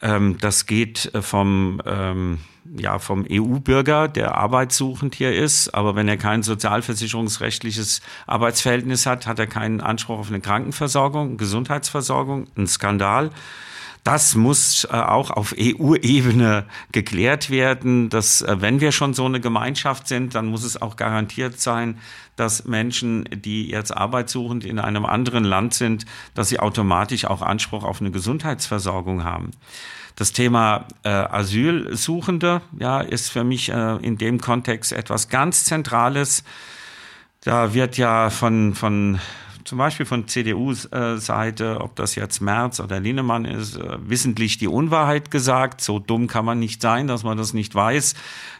Ähm, 0.00 0.38
das 0.40 0.66
geht 0.66 1.12
äh, 1.14 1.22
vom, 1.22 1.82
ähm, 1.84 2.38
ja, 2.76 2.98
vom 2.98 3.26
EU-Bürger, 3.30 4.08
der 4.08 4.36
arbeitssuchend 4.36 5.14
hier 5.14 5.34
ist, 5.34 5.74
aber 5.74 5.96
wenn 5.96 6.08
er 6.08 6.16
kein 6.16 6.42
sozialversicherungsrechtliches 6.42 8.00
Arbeitsverhältnis 8.26 9.06
hat, 9.06 9.26
hat 9.26 9.38
er 9.38 9.46
keinen 9.46 9.80
Anspruch 9.80 10.18
auf 10.18 10.28
eine 10.28 10.40
Krankenversorgung, 10.40 11.36
Gesundheitsversorgung, 11.36 12.46
ein 12.56 12.66
Skandal. 12.66 13.30
Das 14.04 14.34
muss 14.34 14.84
äh, 14.84 14.96
auch 14.96 15.30
auf 15.30 15.54
EU-Ebene 15.58 16.64
geklärt 16.92 17.50
werden, 17.50 18.08
dass 18.08 18.42
äh, 18.42 18.56
wenn 18.60 18.80
wir 18.80 18.92
schon 18.92 19.14
so 19.14 19.26
eine 19.26 19.40
Gemeinschaft 19.40 20.08
sind, 20.08 20.34
dann 20.34 20.46
muss 20.46 20.64
es 20.64 20.80
auch 20.80 20.96
garantiert 20.96 21.60
sein, 21.60 21.98
dass 22.36 22.64
Menschen, 22.64 23.28
die 23.32 23.68
jetzt 23.68 23.94
arbeitssuchend 23.94 24.64
in 24.64 24.78
einem 24.78 25.04
anderen 25.04 25.44
Land 25.44 25.74
sind, 25.74 26.06
dass 26.34 26.48
sie 26.48 26.60
automatisch 26.60 27.24
auch 27.24 27.42
Anspruch 27.42 27.84
auf 27.84 28.00
eine 28.00 28.10
Gesundheitsversorgung 28.10 29.24
haben. 29.24 29.50
Das 30.18 30.32
Thema 30.32 30.86
äh, 31.04 31.10
Asylsuchende 31.10 32.62
ja, 32.78 33.00
ist 33.00 33.30
für 33.30 33.44
mich 33.44 33.68
äh, 33.70 33.96
in 33.96 34.18
dem 34.18 34.40
Kontext 34.40 34.92
etwas 34.92 35.28
ganz 35.28 35.64
Zentrales. 35.64 36.42
Da 37.44 37.72
wird 37.72 37.96
ja 37.98 38.30
von, 38.30 38.74
von 38.74 39.20
zum 39.68 39.78
Beispiel 39.78 40.06
von 40.06 40.26
CDU-Seite, 40.26 41.80
ob 41.80 41.94
das 41.94 42.14
jetzt 42.14 42.40
Merz 42.40 42.80
oder 42.80 43.00
Linnemann 43.00 43.44
ist, 43.44 43.76
äh, 43.76 43.98
wissentlich 44.00 44.56
die 44.56 44.66
Unwahrheit 44.66 45.30
gesagt. 45.30 45.82
So 45.82 45.98
dumm 45.98 46.26
kann 46.26 46.46
man 46.46 46.58
nicht 46.58 46.80
sein, 46.80 47.06
dass 47.06 47.22
man 47.22 47.36
das 47.36 47.52
nicht 47.52 47.74
weiß, 47.74 48.14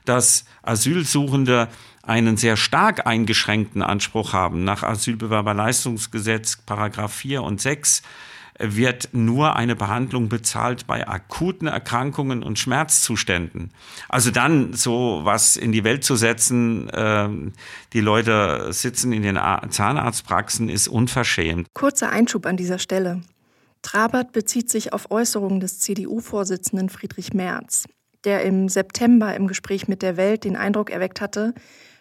dass 0.04 0.44
Asylsuchende 0.62 1.68
einen 2.02 2.36
sehr 2.36 2.56
stark 2.56 3.06
eingeschränkten 3.06 3.82
Anspruch 3.82 4.34
haben. 4.34 4.64
Nach 4.64 4.82
Asylbewerberleistungsgesetz 4.82 6.58
Paragraph 6.58 7.14
4 7.14 7.42
und 7.42 7.60
6 7.60 8.02
wird 8.58 9.10
nur 9.12 9.56
eine 9.56 9.76
Behandlung 9.76 10.28
bezahlt 10.28 10.86
bei 10.86 11.06
akuten 11.06 11.68
Erkrankungen 11.68 12.42
und 12.42 12.58
Schmerzzuständen. 12.58 13.72
Also 14.08 14.30
dann 14.30 14.72
so 14.72 15.20
was 15.22 15.56
in 15.56 15.72
die 15.72 15.84
Welt 15.84 16.04
zu 16.04 16.16
setzen, 16.16 16.88
äh, 16.90 17.28
die 17.92 18.00
Leute 18.00 18.72
sitzen 18.72 19.12
in 19.12 19.22
den 19.22 19.38
Zahnarztpraxen, 19.70 20.68
ist 20.68 20.88
unverschämt. 20.88 21.68
Kurzer 21.74 22.10
Einschub 22.10 22.46
an 22.46 22.56
dieser 22.56 22.78
Stelle. 22.78 23.22
Trabert 23.82 24.32
bezieht 24.32 24.70
sich 24.70 24.92
auf 24.92 25.10
Äußerungen 25.10 25.60
des 25.60 25.78
CDU-Vorsitzenden 25.78 26.88
Friedrich 26.88 27.32
Merz, 27.32 27.84
der 28.24 28.42
im 28.42 28.68
September 28.68 29.34
im 29.34 29.46
Gespräch 29.46 29.86
mit 29.86 30.02
der 30.02 30.16
Welt 30.16 30.44
den 30.44 30.56
Eindruck 30.56 30.90
erweckt 30.90 31.20
hatte, 31.20 31.54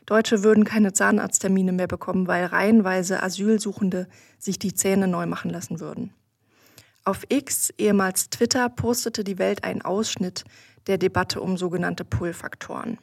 Deutsche 0.08 0.42
würden 0.42 0.64
keine 0.64 0.94
Zahnarzttermine 0.94 1.74
mehr 1.74 1.88
bekommen, 1.88 2.28
weil 2.28 2.46
reihenweise 2.46 3.22
Asylsuchende 3.22 4.08
sich 4.40 4.58
die 4.58 4.74
Zähne 4.74 5.06
neu 5.08 5.26
machen 5.26 5.52
lassen 5.52 5.82
würden. 5.82 6.14
Auf 7.08 7.24
X, 7.30 7.74
ehemals 7.78 8.30
Twitter, 8.32 8.68
postete 8.68 9.24
die 9.24 9.38
Welt 9.38 9.64
einen 9.64 9.82
Ausschnitt 9.82 10.44
der 10.88 10.98
Debatte 10.98 11.40
um 11.40 11.56
sogenannte 11.56 12.04
Pull-Faktoren. 12.04 12.98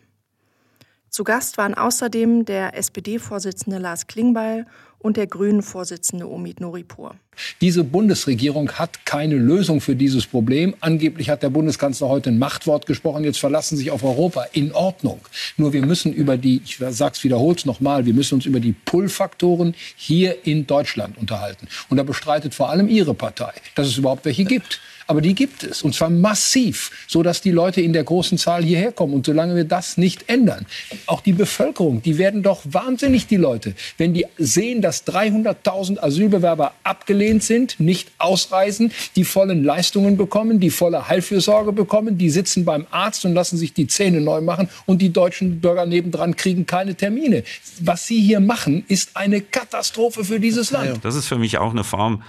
Zu 1.09 1.25
Gast 1.25 1.57
waren 1.57 1.73
außerdem 1.73 2.45
der 2.45 2.77
SPD-Vorsitzende 2.77 3.79
Lars 3.79 4.07
Klingbeil 4.07 4.67
und 4.99 5.17
der 5.17 5.27
Grünen-Vorsitzende 5.27 6.29
Omid 6.29 6.61
Noripur. 6.61 7.17
Diese 7.61 7.85
Bundesregierung 7.85 8.73
hat 8.73 9.07
keine 9.07 9.37
Lösung 9.37 9.81
für 9.81 9.97
dieses 9.97 10.27
Problem. 10.27 10.75
Angeblich 10.81 11.31
hat 11.31 11.43
der 11.43 11.51
Bundeskanzler 11.51 12.09
heute 12.09 12.31
ein 12.31 12.39
Machtwort 12.39 12.87
gesprochen. 12.87 13.25
Jetzt 13.25 13.39
verlassen 13.39 13.77
sich 13.77 13.91
auf 13.91 14.03
Europa. 14.03 14.47
In 14.53 14.73
Ordnung. 14.73 15.21
Nur 15.57 15.73
wir 15.73 15.85
müssen 15.85 16.13
über 16.13 16.37
die, 16.37 16.63
ich 16.65 16.79
sag's, 16.91 17.25
wiederhol's 17.25 17.65
nochmal, 17.65 18.07
wir 18.07 18.15
müssen 18.15 18.35
uns 18.37 18.47
über 18.47 18.61
die 18.61 18.73
Pull-Faktoren 18.73 19.75
hier 19.97 20.47
in 20.47 20.67
Deutschland 20.67 21.19
unterhalten. 21.19 21.69
Und 21.89 21.97
da 21.97 22.03
bestreitet 22.03 22.55
vor 22.55 22.71
allem 22.71 22.89
Ihre 22.89 23.15
Partei, 23.15 23.53
dass 23.75 23.87
es 23.87 23.99
überhaupt 23.99 24.25
welche 24.25 24.45
gibt. 24.45 24.81
Aber 25.07 25.21
die 25.21 25.35
gibt 25.35 25.63
es. 25.65 25.83
Und 25.83 25.95
zwar 25.95 26.11
massiv, 26.11 26.91
so 27.07 27.23
dass 27.23 27.41
die 27.41 27.51
Leute 27.51 27.81
in 27.81 27.93
der 27.93 28.05
großen 28.05 28.39
Zahl 28.39 28.65
hierher 28.65 28.93
kommen. 28.93 29.13
Und 29.13 29.27
solange 29.27 29.55
wir 29.55 29.65
das 29.65 29.97
nicht 29.97 30.29
ändern, 30.29 30.67
auch 31.07 31.21
die 31.21 31.33
Bevölkerung, 31.33 32.03
die 32.03 32.19
werden 32.19 32.43
doch 32.43 32.63
wahnsinnig, 32.65 33.27
die 33.27 33.37
Leute, 33.37 33.75
wenn 33.99 34.15
die 34.15 34.27
sehen, 34.39 34.81
dass 34.81 35.07
300.000 35.07 35.99
Asylbewerber 36.01 36.73
abgelehnt 36.85 37.24
sind, 37.43 37.81
nicht 37.81 38.11
ausreisen, 38.19 38.93
die 39.17 39.25
vollen 39.25 39.65
Leistungen 39.65 40.17
bekommen, 40.17 40.61
die 40.61 40.71
volle 40.71 41.09
Heilfürsorge 41.09 41.73
bekommen, 41.73 42.19
die 42.19 42.31
sitzen 42.31 42.65
beim 42.65 42.87
Arzt 42.91 43.25
und 43.25 43.35
lassen 43.35 43.57
sich 43.57 43.73
die 43.73 43.87
Zähne 43.87 44.21
neu 44.21 44.41
machen 44.41 44.69
und 44.87 45.01
die 45.03 45.13
deutschen 45.13 45.61
Bürger 45.61 45.87
nebendran 45.87 46.37
kriegen 46.37 46.67
keine 46.67 46.95
Termine. 46.95 47.45
Was 47.81 48.07
Sie 48.07 48.21
hier 48.21 48.41
machen, 48.41 48.85
ist 48.89 49.17
eine 49.17 49.41
Katastrophe 49.41 50.25
für 50.25 50.41
dieses 50.41 50.71
Land. 50.71 51.05
Das 51.05 51.15
ist 51.15 51.27
für 51.27 51.39
mich 51.39 51.59
auch 51.59 51.71
eine 51.71 51.85
Form 51.85 52.23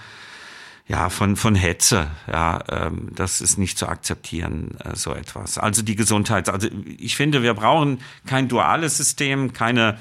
ja, 0.88 1.10
von, 1.10 1.34
von 1.34 1.56
Hetze. 1.56 2.08
Ja, 2.30 2.62
ähm, 2.70 3.08
das 3.12 3.40
ist 3.40 3.58
nicht 3.58 3.76
zu 3.76 3.88
akzeptieren, 3.88 4.76
äh, 4.84 4.94
so 4.94 5.14
etwas. 5.14 5.58
Also 5.58 5.82
die 5.82 5.96
Gesundheit. 5.96 6.48
Also 6.48 6.68
ich 6.98 7.16
finde, 7.16 7.42
wir 7.42 7.54
brauchen 7.54 8.00
kein 8.26 8.48
duales 8.48 8.96
System, 8.96 9.52
keine 9.52 9.98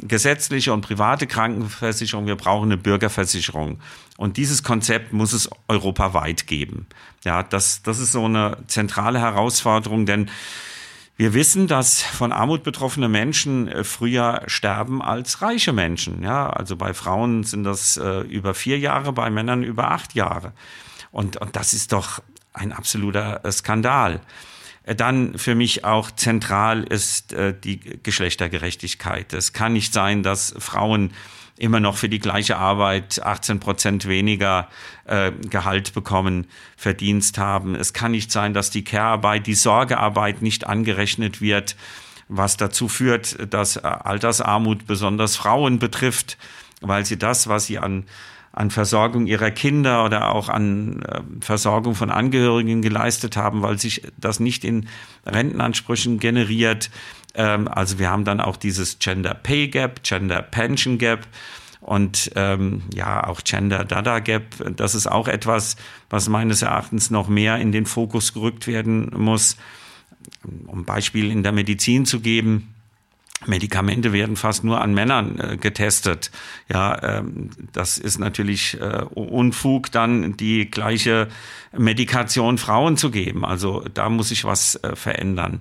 gesetzliche 0.00 0.72
und 0.72 0.82
private 0.82 1.26
Krankenversicherung. 1.26 2.26
Wir 2.26 2.36
brauchen 2.36 2.68
eine 2.68 2.76
Bürgerversicherung. 2.76 3.80
Und 4.16 4.36
dieses 4.36 4.62
Konzept 4.62 5.12
muss 5.12 5.32
es 5.32 5.50
europaweit 5.66 6.46
geben. 6.46 6.86
Ja, 7.24 7.42
das, 7.42 7.82
das 7.82 7.98
ist 7.98 8.12
so 8.12 8.24
eine 8.24 8.58
zentrale 8.68 9.20
Herausforderung, 9.20 10.06
denn 10.06 10.30
wir 11.18 11.34
wissen, 11.34 11.66
dass 11.66 12.00
von 12.00 12.30
Armut 12.30 12.62
betroffene 12.62 13.08
Menschen 13.08 13.66
äh, 13.66 13.82
früher 13.82 14.42
sterben 14.46 15.02
als 15.02 15.42
reiche 15.42 15.72
Menschen. 15.72 16.22
Ja, 16.22 16.48
also 16.48 16.76
bei 16.76 16.94
Frauen 16.94 17.42
sind 17.42 17.64
das 17.64 17.96
äh, 17.96 18.20
über 18.20 18.54
vier 18.54 18.78
Jahre, 18.78 19.12
bei 19.12 19.28
Männern 19.28 19.64
über 19.64 19.90
acht 19.90 20.14
Jahre. 20.14 20.52
Und, 21.10 21.36
und 21.36 21.56
das 21.56 21.74
ist 21.74 21.92
doch 21.92 22.22
ein 22.52 22.72
absoluter 22.72 23.44
äh, 23.44 23.50
Skandal. 23.50 24.20
Äh, 24.88 24.94
dann 24.94 25.38
für 25.38 25.54
mich 25.54 25.84
auch 25.84 26.10
zentral 26.10 26.82
ist 26.84 27.32
äh, 27.32 27.54
die 27.54 27.78
Geschlechtergerechtigkeit. 28.02 29.32
Es 29.32 29.52
kann 29.52 29.74
nicht 29.74 29.92
sein, 29.92 30.22
dass 30.22 30.54
Frauen 30.58 31.12
immer 31.56 31.80
noch 31.80 31.96
für 31.96 32.08
die 32.08 32.20
gleiche 32.20 32.56
Arbeit 32.56 33.20
18 33.22 33.58
Prozent 33.60 34.06
weniger 34.06 34.68
äh, 35.06 35.32
Gehalt 35.50 35.92
bekommen, 35.92 36.46
Verdienst 36.76 37.36
haben. 37.36 37.74
Es 37.74 37.92
kann 37.92 38.12
nicht 38.12 38.30
sein, 38.30 38.54
dass 38.54 38.70
die 38.70 38.84
Care-Arbeit, 38.84 39.46
die 39.46 39.54
Sorgearbeit 39.54 40.40
nicht 40.40 40.66
angerechnet 40.66 41.40
wird, 41.40 41.76
was 42.28 42.56
dazu 42.56 42.88
führt, 42.88 43.52
dass 43.52 43.76
äh, 43.76 43.80
Altersarmut 43.80 44.86
besonders 44.86 45.36
Frauen 45.36 45.78
betrifft, 45.78 46.38
weil 46.80 47.04
sie 47.04 47.18
das, 47.18 47.48
was 47.48 47.66
sie 47.66 47.78
an 47.78 48.04
an 48.58 48.70
Versorgung 48.70 49.26
ihrer 49.26 49.50
Kinder 49.50 50.04
oder 50.04 50.34
auch 50.34 50.48
an 50.48 51.02
äh, 51.02 51.20
Versorgung 51.40 51.94
von 51.94 52.10
Angehörigen 52.10 52.82
geleistet 52.82 53.36
haben, 53.36 53.62
weil 53.62 53.78
sich 53.78 54.02
das 54.16 54.40
nicht 54.40 54.64
in 54.64 54.88
Rentenansprüchen 55.24 56.18
generiert, 56.18 56.90
ähm, 57.34 57.68
also 57.68 57.98
wir 57.98 58.10
haben 58.10 58.24
dann 58.24 58.40
auch 58.40 58.56
dieses 58.56 58.98
Gender 58.98 59.34
Pay 59.34 59.68
Gap, 59.68 60.02
Gender 60.02 60.42
Pension 60.42 60.98
Gap 60.98 61.26
und 61.80 62.32
ähm, 62.34 62.82
ja 62.92 63.24
auch 63.26 63.42
Gender 63.44 63.84
Dada 63.84 64.18
Gap. 64.18 64.56
Das 64.76 64.94
ist 64.94 65.06
auch 65.06 65.28
etwas, 65.28 65.76
was 66.10 66.28
meines 66.28 66.62
Erachtens 66.62 67.10
noch 67.10 67.28
mehr 67.28 67.58
in 67.58 67.72
den 67.72 67.86
Fokus 67.86 68.34
gerückt 68.34 68.66
werden 68.66 69.10
muss. 69.16 69.56
Um 70.66 70.84
Beispiel 70.84 71.30
in 71.30 71.42
der 71.42 71.52
Medizin 71.52 72.04
zu 72.04 72.20
geben. 72.20 72.74
Medikamente 73.46 74.12
werden 74.12 74.36
fast 74.36 74.64
nur 74.64 74.80
an 74.80 74.94
Männern 74.94 75.38
äh, 75.38 75.56
getestet. 75.56 76.30
Ja, 76.68 77.18
ähm, 77.18 77.50
das 77.72 77.96
ist 77.98 78.18
natürlich 78.18 78.80
äh, 78.80 79.04
Unfug, 79.14 79.92
dann 79.92 80.36
die 80.36 80.70
gleiche 80.70 81.28
Medikation 81.76 82.58
Frauen 82.58 82.96
zu 82.96 83.10
geben. 83.10 83.44
Also 83.44 83.84
da 83.94 84.08
muss 84.08 84.30
sich 84.30 84.44
was 84.44 84.76
äh, 84.76 84.96
verändern. 84.96 85.60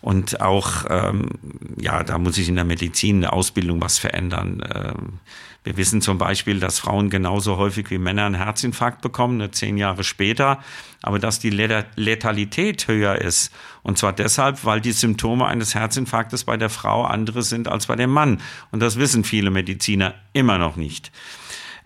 Und 0.00 0.40
auch, 0.40 0.86
ähm, 0.88 1.28
ja, 1.78 2.02
da 2.04 2.16
muss 2.16 2.36
sich 2.36 2.48
in 2.48 2.54
der 2.54 2.64
Medizin, 2.64 3.16
in 3.16 3.20
der 3.22 3.32
Ausbildung 3.34 3.82
was 3.82 3.98
verändern. 3.98 4.62
Ähm, 4.74 5.18
wir 5.62 5.76
wissen 5.76 6.00
zum 6.00 6.16
Beispiel, 6.16 6.58
dass 6.58 6.78
Frauen 6.78 7.10
genauso 7.10 7.58
häufig 7.58 7.90
wie 7.90 7.98
Männer 7.98 8.24
einen 8.24 8.34
Herzinfarkt 8.34 9.02
bekommen, 9.02 9.36
nur 9.36 9.52
zehn 9.52 9.76
Jahre 9.76 10.04
später, 10.04 10.60
aber 11.02 11.18
dass 11.18 11.38
die 11.38 11.50
Letalität 11.50 12.88
höher 12.88 13.16
ist. 13.16 13.52
Und 13.82 13.98
zwar 13.98 14.14
deshalb, 14.14 14.64
weil 14.64 14.80
die 14.80 14.92
Symptome 14.92 15.46
eines 15.46 15.74
Herzinfarktes 15.74 16.44
bei 16.44 16.56
der 16.56 16.70
Frau 16.70 17.04
andere 17.04 17.42
sind 17.42 17.68
als 17.68 17.86
bei 17.86 17.96
dem 17.96 18.10
Mann. 18.10 18.40
Und 18.70 18.80
das 18.80 18.96
wissen 18.96 19.22
viele 19.22 19.50
Mediziner 19.50 20.14
immer 20.32 20.56
noch 20.56 20.76
nicht. 20.76 21.12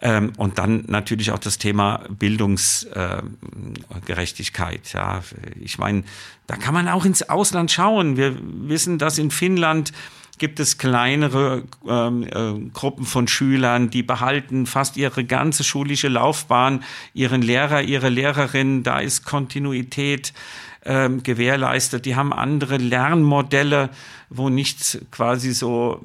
Ähm, 0.01 0.33
und 0.37 0.59
dann 0.59 0.85
natürlich 0.87 1.33
auch 1.33 1.39
das 1.39 1.59
Thema 1.59 2.05
Bildungsgerechtigkeit. 2.11 4.95
Äh, 4.95 4.99
ja, 4.99 5.23
ich 5.61 5.79
meine, 5.79 6.05
da 6.47 6.57
kann 6.57 6.75
man 6.75 6.89
auch 6.89 7.05
ins 7.05 7.29
Ausland 7.29 7.73
schauen. 7.73 8.17
Wir 8.17 8.37
wissen, 8.41 8.99
dass 8.99 9.19
in 9.19 9.31
Finnland 9.31 9.93
gibt 10.39 10.61
es 10.61 10.79
kleinere 10.79 11.65
ähm, 11.89 12.23
äh, 12.25 12.71
Gruppen 12.73 13.07
von 13.07 13.29
Schülern, 13.29 13.91
die 13.91 14.03
behalten 14.03 14.67
fast 14.67 14.97
ihre 14.97 15.25
ganze 15.25 15.65
schulische 15.65 16.09
Laufbahn, 16.09 16.83
ihren 17.13 17.43
Lehrer, 17.43 17.83
ihre 17.83 18.09
Lehrerin, 18.09 18.83
da 18.83 19.01
ist 19.01 19.25
Kontinuität 19.25 20.33
ähm, 20.85 21.23
gewährleistet. 21.23 22.05
Die 22.05 22.17
haben 22.17 22.33
andere 22.33 22.77
Lernmodelle, 22.77 23.91
wo 24.29 24.49
nicht 24.49 24.99
quasi 25.11 25.53
so 25.53 26.01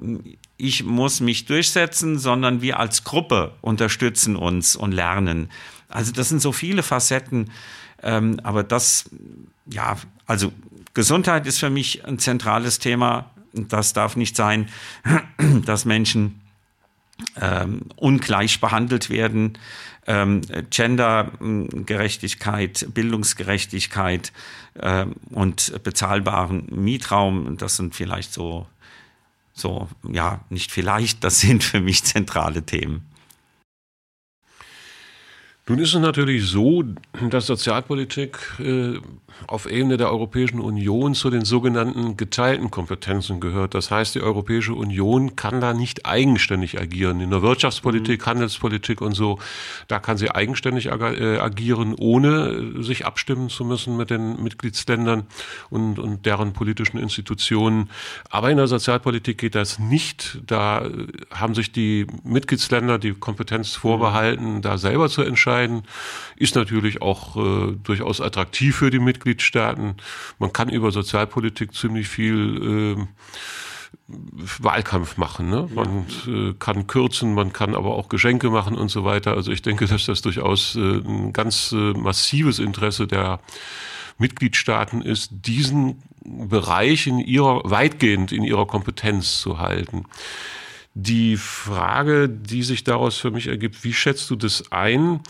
ich 0.59 0.83
muss 0.83 1.21
mich 1.21 1.45
durchsetzen, 1.45 2.19
sondern 2.19 2.61
wir 2.61 2.79
als 2.79 3.05
Gruppe 3.05 3.53
unterstützen 3.61 4.35
uns 4.35 4.75
und 4.75 4.91
lernen. 4.91 5.49
Also 5.87 6.11
das 6.11 6.29
sind 6.29 6.41
so 6.41 6.51
viele 6.51 6.83
Facetten, 6.83 7.49
ähm, 8.03 8.39
aber 8.43 8.63
das, 8.63 9.09
ja, 9.71 9.95
also 10.25 10.51
Gesundheit 10.93 11.47
ist 11.47 11.59
für 11.59 11.69
mich 11.69 12.05
ein 12.05 12.19
zentrales 12.19 12.79
Thema. 12.79 13.31
Das 13.53 13.93
darf 13.93 14.15
nicht 14.15 14.35
sein, 14.35 14.69
dass 15.65 15.85
Menschen 15.85 16.41
ähm, 17.39 17.81
ungleich 17.95 18.59
behandelt 18.61 19.09
werden. 19.09 19.57
Ähm, 20.07 20.41
Gendergerechtigkeit, 20.69 22.87
Bildungsgerechtigkeit 22.93 24.31
ähm, 24.79 25.15
und 25.29 25.83
bezahlbaren 25.83 26.67
Mietraum, 26.71 27.57
das 27.57 27.75
sind 27.75 27.95
vielleicht 27.95 28.31
so 28.33 28.65
so, 29.59 29.89
ja, 30.09 30.39
nicht 30.49 30.71
vielleicht, 30.71 31.23
das 31.23 31.41
sind 31.41 31.63
für 31.63 31.81
mich 31.81 32.03
zentrale 32.03 32.63
Themen. 32.63 33.05
Nun 35.69 35.77
ist 35.77 35.93
es 35.93 36.01
natürlich 36.01 36.47
so, 36.47 36.83
dass 37.29 37.45
Sozialpolitik 37.45 38.39
äh, 38.57 38.97
auf 39.45 39.69
Ebene 39.69 39.97
der 39.97 40.09
Europäischen 40.11 40.59
Union 40.59 41.13
zu 41.13 41.29
den 41.29 41.45
sogenannten 41.45 42.17
geteilten 42.17 42.71
Kompetenzen 42.71 43.39
gehört. 43.39 43.75
Das 43.75 43.91
heißt, 43.91 44.15
die 44.15 44.21
Europäische 44.21 44.73
Union 44.73 45.35
kann 45.35 45.61
da 45.61 45.75
nicht 45.75 46.07
eigenständig 46.07 46.81
agieren. 46.81 47.19
In 47.19 47.29
der 47.29 47.43
Wirtschaftspolitik, 47.43 48.21
mhm. 48.21 48.25
Handelspolitik 48.25 48.99
und 48.99 49.13
so, 49.13 49.37
da 49.87 49.99
kann 49.99 50.17
sie 50.17 50.31
eigenständig 50.31 50.87
äh, 50.87 51.37
agieren, 51.37 51.93
ohne 51.93 52.81
sich 52.81 53.05
abstimmen 53.05 53.49
zu 53.49 53.63
müssen 53.63 53.95
mit 53.95 54.09
den 54.09 54.41
Mitgliedsländern 54.41 55.27
und, 55.69 55.99
und 55.99 56.25
deren 56.25 56.51
politischen 56.53 56.97
Institutionen. 56.97 57.91
Aber 58.31 58.49
in 58.49 58.57
der 58.57 58.67
Sozialpolitik 58.67 59.37
geht 59.37 59.53
das 59.53 59.77
nicht. 59.77 60.41
Da 60.47 60.89
haben 61.29 61.53
sich 61.53 61.71
die 61.71 62.07
Mitgliedsländer 62.23 62.97
die 62.97 63.13
Kompetenz 63.13 63.75
vorbehalten, 63.75 64.63
da 64.63 64.79
selber 64.79 65.09
zu 65.09 65.21
entscheiden 65.21 65.58
entscheiden. 65.59 65.83
Ist 66.35 66.55
natürlich 66.55 67.01
auch 67.01 67.35
äh, 67.35 67.75
durchaus 67.83 68.21
attraktiv 68.21 68.77
für 68.77 68.89
die 68.89 68.99
Mitgliedstaaten. 68.99 69.95
Man 70.39 70.53
kann 70.53 70.69
über 70.69 70.91
Sozialpolitik 70.91 71.73
ziemlich 71.73 72.07
viel 72.07 72.97
äh, 72.97 73.05
Wahlkampf 74.59 75.17
machen. 75.17 75.49
Ne? 75.49 75.69
Man 75.73 76.05
äh, 76.27 76.53
kann 76.57 76.87
kürzen, 76.87 77.33
man 77.33 77.53
kann 77.53 77.75
aber 77.75 77.95
auch 77.95 78.09
Geschenke 78.09 78.49
machen 78.49 78.75
und 78.75 78.89
so 78.89 79.03
weiter. 79.03 79.33
Also 79.33 79.51
ich 79.51 79.61
denke, 79.61 79.85
dass 79.87 80.05
das 80.05 80.21
durchaus 80.21 80.75
äh, 80.75 80.79
ein 80.79 81.33
ganz 81.33 81.71
äh, 81.71 81.93
massives 81.93 82.59
Interesse 82.59 83.07
der 83.07 83.39
Mitgliedstaaten 84.17 85.01
ist, 85.01 85.29
diesen 85.31 86.03
Bereich 86.25 87.07
in 87.07 87.19
ihrer, 87.19 87.61
weitgehend 87.63 88.31
in 88.31 88.43
ihrer 88.43 88.67
Kompetenz 88.67 89.39
zu 89.39 89.59
halten. 89.59 90.05
Die 91.01 91.37
Frage, 91.37 92.27
die 92.27 92.61
sich 92.61 92.83
daraus 92.83 93.17
für 93.17 93.31
mich 93.31 93.47
ergibt, 93.47 93.83
wie 93.85 93.93
schätzt 93.93 94.29
du 94.29 94.35
das 94.35 94.71
ein? 94.71 95.21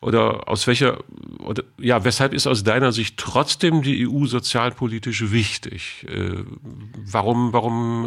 Oder 0.00 0.48
aus 0.48 0.68
welcher, 0.68 1.02
oder, 1.40 1.64
ja, 1.76 2.04
weshalb 2.04 2.32
ist 2.32 2.46
aus 2.46 2.62
deiner 2.62 2.92
Sicht 2.92 3.16
trotzdem 3.16 3.82
die 3.82 4.06
EU 4.08 4.26
sozialpolitisch 4.26 5.32
wichtig? 5.32 6.06
Äh, 6.08 6.44
warum, 7.04 7.52
warum 7.52 8.06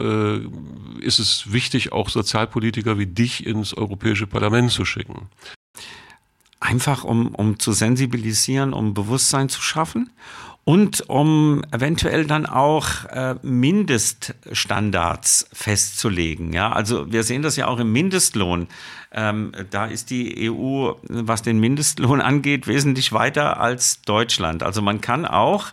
äh, 1.02 1.06
ist 1.06 1.20
es 1.20 1.52
wichtig, 1.52 1.92
auch 1.92 2.08
Sozialpolitiker 2.08 2.98
wie 2.98 3.08
dich 3.08 3.46
ins 3.46 3.74
Europäische 3.74 4.26
Parlament 4.26 4.72
zu 4.72 4.86
schicken? 4.86 5.28
Einfach 6.62 7.04
um, 7.04 7.36
um 7.36 7.60
zu 7.60 7.74
sensibilisieren, 7.74 8.72
um 8.72 8.94
Bewusstsein 8.94 9.50
zu 9.50 9.62
schaffen 9.62 10.12
und 10.64 11.10
um 11.10 11.64
eventuell 11.72 12.26
dann 12.26 12.46
auch 12.46 13.06
äh, 13.06 13.36
Mindeststandards 13.42 15.50
festzulegen. 15.52 16.54
Ja, 16.54 16.72
also 16.72 17.12
wir 17.12 17.24
sehen 17.24 17.42
das 17.42 17.56
ja 17.56 17.68
auch 17.68 17.80
im 17.80 17.92
Mindestlohn. 17.92 18.68
Ähm, 19.12 19.54
da 19.72 19.88
ist 19.88 20.12
die 20.12 20.52
EU, 20.52 20.94
was 21.10 21.42
den 21.42 21.60
Mindestlohn 21.60 22.22
angeht, 22.22 22.68
wesentlich 22.68 23.12
weiter 23.12 23.60
als 23.60 24.02
Deutschland. 24.04 24.64
Also 24.64 24.82
man 24.82 25.02
kann 25.02 25.26
auch 25.26 25.68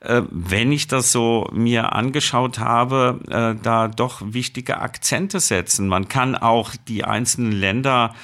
äh, 0.00 0.22
wenn 0.30 0.70
ich 0.70 0.86
das 0.86 1.12
so 1.12 1.48
mir 1.52 1.92
angeschaut 1.92 2.58
habe, 2.58 3.20
äh, 3.28 3.62
da 3.62 3.88
doch 3.88 4.20
wichtige 4.22 4.80
Akzente 4.80 5.40
setzen. 5.40 5.88
Man 5.88 6.08
kann 6.08 6.34
auch 6.34 6.72
die 6.88 7.04
einzelnen 7.04 7.52
Länder 7.52 8.14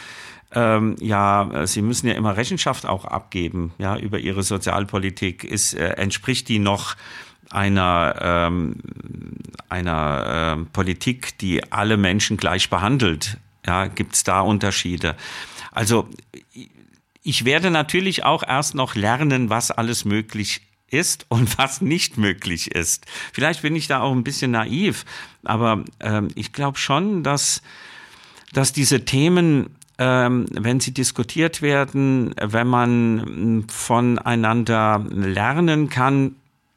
ähm, 0.53 0.97
ja, 1.01 1.67
sie 1.67 1.83
müssen 1.83 2.09
ja 2.09 2.15
immer 2.15 2.37
Rechenschaft 2.37 2.87
auch 2.87 3.05
abgeben, 3.05 3.73
ja, 3.79 3.97
über 3.97 4.19
ihre 4.19 4.43
Sozialpolitik. 4.43 5.45
Ist, 5.45 5.75
äh, 5.75 5.91
entspricht 5.91 6.49
die 6.49 6.59
noch 6.59 6.97
einer, 7.51 8.17
ähm, 8.21 8.77
einer 9.69 10.59
äh, 10.59 10.65
Politik, 10.73 11.39
die 11.39 11.73
alle 11.73 11.97
Menschen 11.97 12.37
gleich 12.37 12.71
behandelt? 12.71 13.39
Ja, 13.67 13.87
gibt 13.87 14.15
es 14.15 14.25
da 14.25 14.41
Unterschiede? 14.41 15.17
Also 15.71 16.09
ich 17.23 17.45
werde 17.45 17.71
natürlich 17.71 18.25
auch 18.25 18.43
erst 18.43 18.75
noch 18.75 18.95
lernen, 18.95 19.51
was 19.51 19.71
alles 19.71 20.05
möglich 20.05 20.63
ist 20.89 21.27
und 21.29 21.59
was 21.59 21.81
nicht 21.81 22.19
möglich 22.19 22.73
ist. 22.73 23.07
Vielleicht 23.33 23.63
bin 23.63 23.77
ich 23.77 23.87
da 23.87 24.01
auch 24.01 24.13
ein 24.13 24.25
bisschen 24.25 24.51
naiv, 24.53 25.05
aber 25.45 25.85
ähm, 26.01 26.29
ich 26.35 26.53
glaube 26.53 26.79
schon, 26.79 27.23
dass, 27.23 27.63
dass 28.53 28.73
diese 28.73 29.05
Themen 29.05 29.77
ähm, 30.01 30.47
wenn 30.51 30.81
sie 30.81 30.95
diskutiert 30.95 31.61
werden, 31.61 32.35
wenn 32.41 32.67
man 32.67 33.67
voneinander 33.69 35.05
lernen 35.11 35.91
kann, 35.91 36.37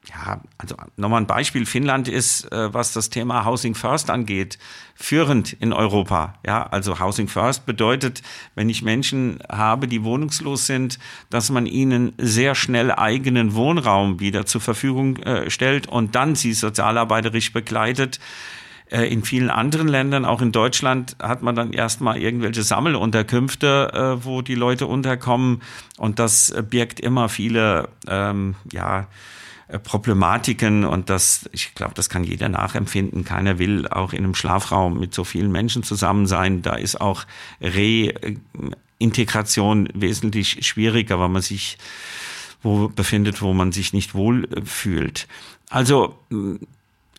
ja, 0.10 0.42
also 0.58 0.76
nochmal 0.98 1.22
ein 1.22 1.28
Beispiel. 1.28 1.66
Finnland 1.66 2.10
ist, 2.10 2.52
äh, 2.52 2.74
was 2.74 2.92
das 2.92 3.10
Thema 3.10 3.46
Housing 3.46 3.76
First 3.76 4.10
angeht, 4.10 4.60
führend 4.96 5.54
in 5.54 5.72
Europa. 5.72 6.36
Ja, 6.46 6.64
also 6.64 7.00
Housing 7.00 7.30
First 7.30 7.66
bedeutet, 7.66 8.22
wenn 8.56 8.68
ich 8.68 8.82
Menschen 8.82 9.40
habe, 9.50 9.88
die 9.88 10.04
wohnungslos 10.04 10.68
sind, 10.68 11.00
dass 11.30 11.50
man 11.50 11.66
ihnen 11.66 12.12
sehr 12.18 12.56
schnell 12.56 12.92
eigenen 12.92 13.56
Wohnraum 13.56 14.20
wieder 14.20 14.46
zur 14.46 14.60
Verfügung 14.60 15.16
äh, 15.18 15.50
stellt 15.50 15.88
und 15.88 16.16
dann 16.16 16.36
sie 16.36 16.52
sozialarbeiterisch 16.52 17.54
begleitet. 17.54 18.20
Äh, 18.94 19.08
in 19.08 19.24
vielen 19.24 19.50
anderen 19.50 19.88
Ländern, 19.88 20.24
auch 20.24 20.42
in 20.42 20.52
Deutschland, 20.52 21.18
hat 21.22 21.42
man 21.42 21.56
dann 21.56 21.74
erstmal 21.74 22.18
irgendwelche 22.18 22.62
Sammelunterkünfte, 22.64 24.20
wo 24.22 24.42
die 24.42 24.56
Leute 24.56 24.86
unterkommen. 24.86 25.62
Und 25.98 26.20
das 26.20 26.54
birgt 26.70 27.00
immer 27.00 27.28
viele, 27.28 27.90
ähm, 28.08 28.56
ja, 28.72 29.08
äh, 29.74 29.80
Problematiken 29.80 30.86
und 30.86 31.10
das, 31.10 31.50
ich 31.52 31.74
glaube, 31.74 31.94
das 31.96 32.08
kann 32.10 32.24
jeder 32.24 32.48
nachempfinden. 32.50 33.24
Keiner 33.26 33.58
will 33.60 33.88
auch 33.88 34.14
in 34.14 34.24
einem 34.24 34.36
Schlafraum 34.36 35.00
mit 35.00 35.14
so 35.14 35.24
vielen 35.24 35.52
Menschen 35.52 35.82
zusammen 35.84 36.28
sein. 36.28 36.62
Da 36.62 36.76
ist 36.76 37.02
auch 37.02 37.26
Reintegration 39.00 39.90
wesentlich 39.94 40.66
schwieriger, 40.66 41.20
weil 41.20 41.30
man 41.30 41.42
sich 41.42 41.78
wo 42.62 42.88
befindet, 42.88 43.42
wo 43.42 43.54
man 43.54 43.72
sich 43.74 43.94
nicht 43.94 44.16
wohl 44.16 44.48
fühlt. 44.64 45.28
Also 45.70 46.18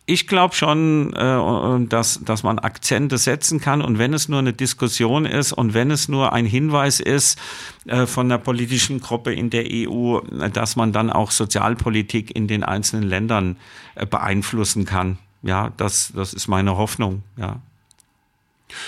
ich 0.07 0.27
glaube 0.27 0.53
schon, 0.53 1.13
äh, 1.13 1.87
dass, 1.87 2.19
dass 2.23 2.43
man 2.43 2.59
Akzente 2.59 3.17
setzen 3.17 3.59
kann 3.59 3.81
und 3.81 3.97
wenn 3.97 4.13
es 4.13 4.29
nur 4.29 4.39
eine 4.39 4.53
Diskussion 4.53 5.25
ist 5.25 5.51
und 5.51 5.73
wenn 5.73 5.89
es 5.89 6.07
nur 6.07 6.33
ein 6.33 6.45
Hinweis 6.45 6.99
ist 6.99 7.39
äh, 7.85 8.05
von 8.05 8.29
der 8.29 8.37
politischen 8.37 8.99
Gruppe 8.99 9.33
in 9.33 9.49
der 9.49 9.65
EU, 9.67 10.19
dass 10.53 10.75
man 10.75 10.93
dann 10.93 11.09
auch 11.09 11.31
Sozialpolitik 11.31 12.35
in 12.35 12.47
den 12.47 12.63
einzelnen 12.63 13.07
Ländern 13.07 13.57
äh, 13.95 14.05
beeinflussen 14.05 14.85
kann. 14.85 15.17
Ja, 15.41 15.71
das, 15.77 16.11
das 16.15 16.33
ist 16.33 16.47
meine 16.47 16.77
Hoffnung, 16.77 17.23
ja. 17.37 17.59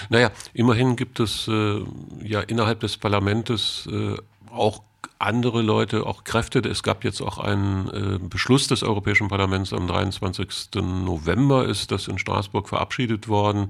Naja, 0.09 0.31
immerhin 0.53 0.95
gibt 0.95 1.19
es 1.19 1.47
äh, 1.47 1.81
ja 2.23 2.41
innerhalb 2.41 2.79
des 2.79 2.97
Parlaments 2.97 3.87
äh, 3.91 4.15
auch 4.51 4.81
andere 5.19 5.61
Leute, 5.61 6.05
auch 6.05 6.23
Kräfte. 6.23 6.59
Es 6.59 6.83
gab 6.83 7.03
jetzt 7.03 7.21
auch 7.21 7.37
einen 7.37 7.89
äh, 7.89 8.19
Beschluss 8.19 8.67
des 8.67 8.83
Europäischen 8.83 9.27
Parlaments 9.27 9.73
am 9.73 9.87
23. 9.87 10.75
November 10.75 11.65
ist 11.65 11.91
das 11.91 12.07
in 12.07 12.19
Straßburg 12.19 12.69
verabschiedet 12.69 13.27
worden, 13.27 13.67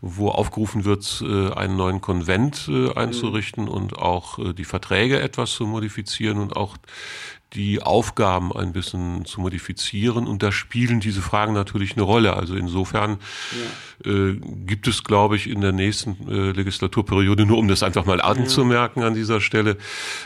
wo 0.00 0.30
aufgerufen 0.30 0.84
wird, 0.84 1.22
äh, 1.26 1.52
einen 1.52 1.76
neuen 1.76 2.00
Konvent 2.00 2.68
äh, 2.68 2.92
einzurichten 2.94 3.64
mhm. 3.64 3.70
und 3.70 3.98
auch 3.98 4.38
äh, 4.38 4.52
die 4.54 4.64
Verträge 4.64 5.20
etwas 5.20 5.52
zu 5.52 5.66
modifizieren 5.66 6.38
und 6.38 6.56
auch 6.56 6.76
die 7.54 7.82
Aufgaben 7.82 8.52
ein 8.52 8.72
bisschen 8.72 9.24
zu 9.24 9.40
modifizieren. 9.40 10.26
Und 10.26 10.42
da 10.42 10.52
spielen 10.52 11.00
diese 11.00 11.22
Fragen 11.22 11.54
natürlich 11.54 11.92
eine 11.92 12.02
Rolle. 12.02 12.34
Also 12.34 12.54
insofern 12.54 13.18
ja. 14.04 14.10
äh, 14.12 14.40
gibt 14.66 14.86
es, 14.86 15.04
glaube 15.04 15.36
ich, 15.36 15.48
in 15.48 15.60
der 15.60 15.72
nächsten 15.72 16.28
äh, 16.28 16.52
Legislaturperiode, 16.52 17.46
nur 17.46 17.58
um 17.58 17.68
das 17.68 17.82
einfach 17.82 18.04
mal 18.04 18.20
anzumerken 18.20 19.02
an 19.02 19.14
dieser 19.14 19.40
Stelle, 19.40 19.78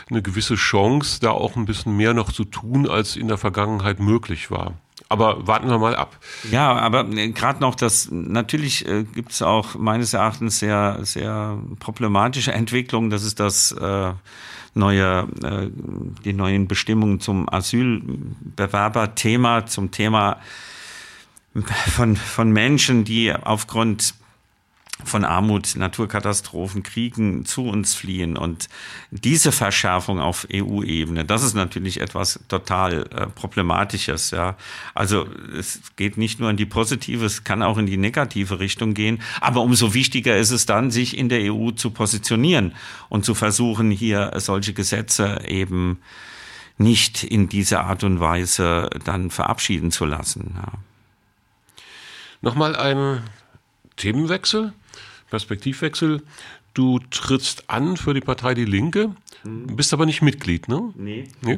eine 0.09 0.21
gewisse 0.21 0.55
Chance, 0.55 1.19
da 1.21 1.31
auch 1.31 1.55
ein 1.55 1.65
bisschen 1.65 1.95
mehr 1.95 2.13
noch 2.13 2.31
zu 2.31 2.43
tun, 2.43 2.89
als 2.89 3.15
in 3.15 3.27
der 3.27 3.37
Vergangenheit 3.37 3.99
möglich 3.99 4.51
war. 4.51 4.73
Aber 5.09 5.47
warten 5.47 5.69
wir 5.69 5.77
mal 5.77 5.95
ab. 5.95 6.17
Ja, 6.51 6.73
aber 6.73 7.07
äh, 7.09 7.29
gerade 7.29 7.59
noch 7.59 7.75
das, 7.75 8.09
natürlich 8.11 8.87
äh, 8.87 9.03
gibt 9.03 9.31
es 9.31 9.41
auch 9.41 9.75
meines 9.75 10.13
Erachtens 10.13 10.59
sehr, 10.59 10.99
sehr 11.03 11.57
problematische 11.79 12.51
Entwicklungen. 12.51 13.09
Das 13.09 13.23
ist 13.23 13.39
das 13.39 13.71
äh, 13.73 14.11
neue, 14.73 15.27
äh, 15.43 15.69
die 16.23 16.33
neuen 16.33 16.67
Bestimmungen 16.67 17.19
zum 17.19 17.47
Asylbewerberthema, 17.49 19.65
zum 19.65 19.91
Thema 19.91 20.37
von, 21.91 22.15
von 22.15 22.51
Menschen, 22.51 23.03
die 23.03 23.33
aufgrund 23.33 24.13
von 25.03 25.25
Armut, 25.25 25.75
Naturkatastrophen, 25.75 26.83
Kriegen 26.83 27.45
zu 27.45 27.63
uns 27.63 27.93
fliehen. 27.93 28.37
Und 28.37 28.69
diese 29.11 29.51
Verschärfung 29.51 30.19
auf 30.19 30.47
EU-Ebene, 30.53 31.25
das 31.25 31.43
ist 31.43 31.55
natürlich 31.55 31.99
etwas 31.99 32.39
total 32.47 33.07
äh, 33.11 33.27
Problematisches. 33.27 34.31
Ja. 34.31 34.55
Also 34.93 35.27
es 35.57 35.81
geht 35.95 36.17
nicht 36.17 36.39
nur 36.39 36.49
in 36.49 36.57
die 36.57 36.65
positive, 36.65 37.25
es 37.25 37.43
kann 37.43 37.63
auch 37.63 37.77
in 37.77 37.85
die 37.85 37.97
negative 37.97 38.59
Richtung 38.59 38.93
gehen. 38.93 39.21
Aber 39.41 39.61
umso 39.61 39.93
wichtiger 39.93 40.37
ist 40.37 40.51
es 40.51 40.65
dann, 40.65 40.91
sich 40.91 41.17
in 41.17 41.27
der 41.27 41.53
EU 41.53 41.71
zu 41.71 41.89
positionieren 41.89 42.73
und 43.09 43.25
zu 43.25 43.33
versuchen, 43.33 43.91
hier 43.91 44.31
solche 44.37 44.73
Gesetze 44.73 45.41
eben 45.47 45.99
nicht 46.77 47.23
in 47.23 47.49
dieser 47.49 47.85
Art 47.85 48.03
und 48.03 48.19
Weise 48.19 48.89
dann 49.05 49.29
verabschieden 49.31 49.91
zu 49.91 50.05
lassen. 50.05 50.55
Ja. 50.55 50.73
Nochmal 52.41 52.75
ein 52.75 53.21
Themenwechsel. 53.95 54.73
Perspektivwechsel. 55.33 56.21
Du 56.75 56.99
trittst 57.09 57.67
an 57.67 57.97
für 57.97 58.13
die 58.13 58.21
Partei 58.21 58.53
Die 58.53 58.65
Linke, 58.65 59.09
mhm. 59.43 59.75
bist 59.75 59.91
aber 59.91 60.05
nicht 60.05 60.21
Mitglied, 60.21 60.67
ne? 60.67 60.93
Nee. 60.95 61.23
nee. 61.41 61.57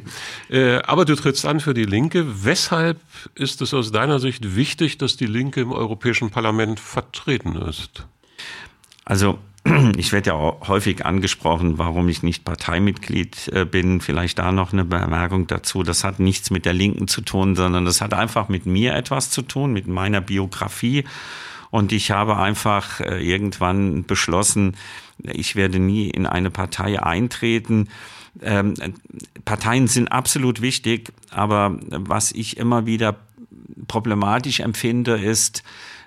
Äh, 0.49 0.81
aber 0.83 1.03
du 1.03 1.13
trittst 1.15 1.45
an 1.45 1.59
für 1.59 1.73
Die 1.73 1.83
Linke. 1.83 2.45
Weshalb 2.45 3.01
ist 3.33 3.61
es 3.61 3.73
aus 3.73 3.91
deiner 3.91 4.19
Sicht 4.19 4.55
wichtig, 4.55 4.97
dass 4.97 5.17
die 5.17 5.25
Linke 5.25 5.59
im 5.59 5.73
Europäischen 5.73 6.29
Parlament 6.29 6.79
vertreten 6.79 7.57
ist? 7.57 8.05
Also 9.03 9.39
ich 9.97 10.13
werde 10.13 10.29
ja 10.29 10.35
auch 10.35 10.69
häufig 10.69 11.05
angesprochen, 11.05 11.77
warum 11.77 12.07
ich 12.07 12.23
nicht 12.23 12.45
Parteimitglied 12.45 13.49
äh, 13.49 13.65
bin. 13.65 13.99
Vielleicht 13.99 14.39
da 14.39 14.53
noch 14.53 14.71
eine 14.71 14.85
Bemerkung 14.85 15.47
dazu. 15.47 15.83
Das 15.83 16.05
hat 16.05 16.21
nichts 16.21 16.49
mit 16.49 16.65
der 16.65 16.73
Linken 16.73 17.09
zu 17.09 17.19
tun, 17.19 17.57
sondern 17.57 17.83
das 17.83 17.99
hat 17.99 18.13
einfach 18.13 18.47
mit 18.47 18.65
mir 18.65 18.93
etwas 18.95 19.31
zu 19.31 19.41
tun, 19.41 19.73
mit 19.73 19.87
meiner 19.87 20.21
Biografie 20.21 21.03
und 21.75 21.91
ich 21.91 22.09
habe 22.09 22.37
einfach 22.37 23.01
äh, 23.01 23.21
irgendwann 23.21 24.05
beschlossen, 24.05 24.77
ich 25.17 25.57
werde 25.57 25.77
nie 25.77 26.09
in 26.09 26.25
eine 26.25 26.49
Partei 26.49 27.03
eintreten. 27.03 27.89
Ähm, 28.41 28.75
Parteien 29.43 29.87
sind 29.87 30.07
absolut 30.09 30.61
wichtig, 30.61 31.11
aber 31.31 31.77
was 31.89 32.31
ich 32.31 32.55
immer 32.55 32.85
wieder 32.85 33.17
problematisch 33.89 34.61
empfinde, 34.61 35.17
ist, 35.17 35.63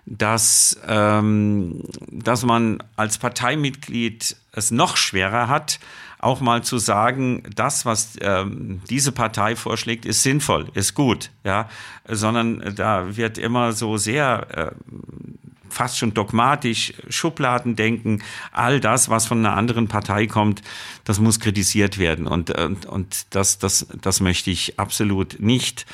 dass, 0.07 0.81
ähm, 0.87 1.83
dass 2.11 2.47
man 2.47 2.83
als 2.97 3.19
Parteimitglied 3.19 4.37
es 4.53 4.71
noch 4.71 4.97
schwerer 4.97 5.49
hat, 5.49 5.81
auch 6.19 6.41
mal 6.41 6.65
zu 6.65 6.79
sagen, 6.79 7.43
das, 7.55 7.85
was 7.85 8.17
ähm, 8.23 8.81
diese 8.89 9.13
Partei 9.13 9.55
vorschlägt, 9.55 10.07
ist 10.07 10.23
sinnvoll, 10.23 10.69
ist 10.73 10.95
gut, 10.95 11.31
ja, 11.45 11.69
sondern 12.09 12.75
da 12.75 13.19
wird 13.19 13.37
immer 13.37 13.73
so 13.73 13.99
sehr 13.99 14.47
äh, 14.57 14.71
fast 15.79 15.97
schon 15.97 16.13
dogmatisch, 16.13 16.93
Schubladen 17.09 17.77
denken, 17.77 18.21
all 18.51 18.81
das, 18.81 19.11
was 19.11 19.27
von 19.27 19.39
einer 19.39 19.57
anderen 19.57 19.87
Partei 19.87 20.27
kommt, 20.27 20.61
das 21.05 21.21
muss 21.21 21.39
kritisiert 21.39 21.99
werden. 21.99 22.27
Und, 22.27 22.51
und, 22.51 22.85
und 22.87 23.27
das, 23.31 23.61
das, 23.61 23.87
das 24.03 24.19
möchte 24.19 24.51
ich 24.51 24.81
absolut 24.81 25.37
nicht. 25.39 25.87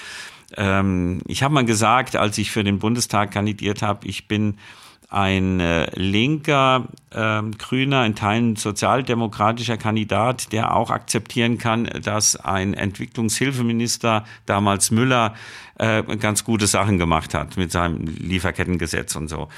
Ähm, 0.57 1.21
ich 1.27 1.43
habe 1.43 1.53
mal 1.53 1.67
gesagt, 1.67 2.17
als 2.17 2.39
ich 2.39 2.51
für 2.51 2.65
den 2.65 2.79
Bundestag 2.79 3.33
kandidiert 3.33 3.83
habe, 3.83 4.07
ich 4.09 4.27
bin 4.27 4.57
ein 5.15 5.61
äh, 5.61 5.89
linker, 5.95 6.89
äh, 7.11 7.41
grüner, 7.57 8.05
in 8.05 8.17
Teilen 8.17 8.57
sozialdemokratischer 8.57 9.77
Kandidat, 9.77 10.53
der 10.53 10.75
auch 10.75 10.91
akzeptieren 10.91 11.57
kann, 11.57 11.85
dass 12.03 12.35
ein 12.35 12.75
Entwicklungshilfeminister, 12.75 14.25
damals 14.47 14.91
Müller, 14.91 15.35
äh, 15.79 16.03
ganz 16.17 16.43
gute 16.43 16.67
Sachen 16.67 16.99
gemacht 16.99 17.33
hat 17.33 17.57
mit 17.57 17.71
seinem 17.71 18.07
Lieferkettengesetz 18.07 19.15
und 19.15 19.29
so. 19.29 19.49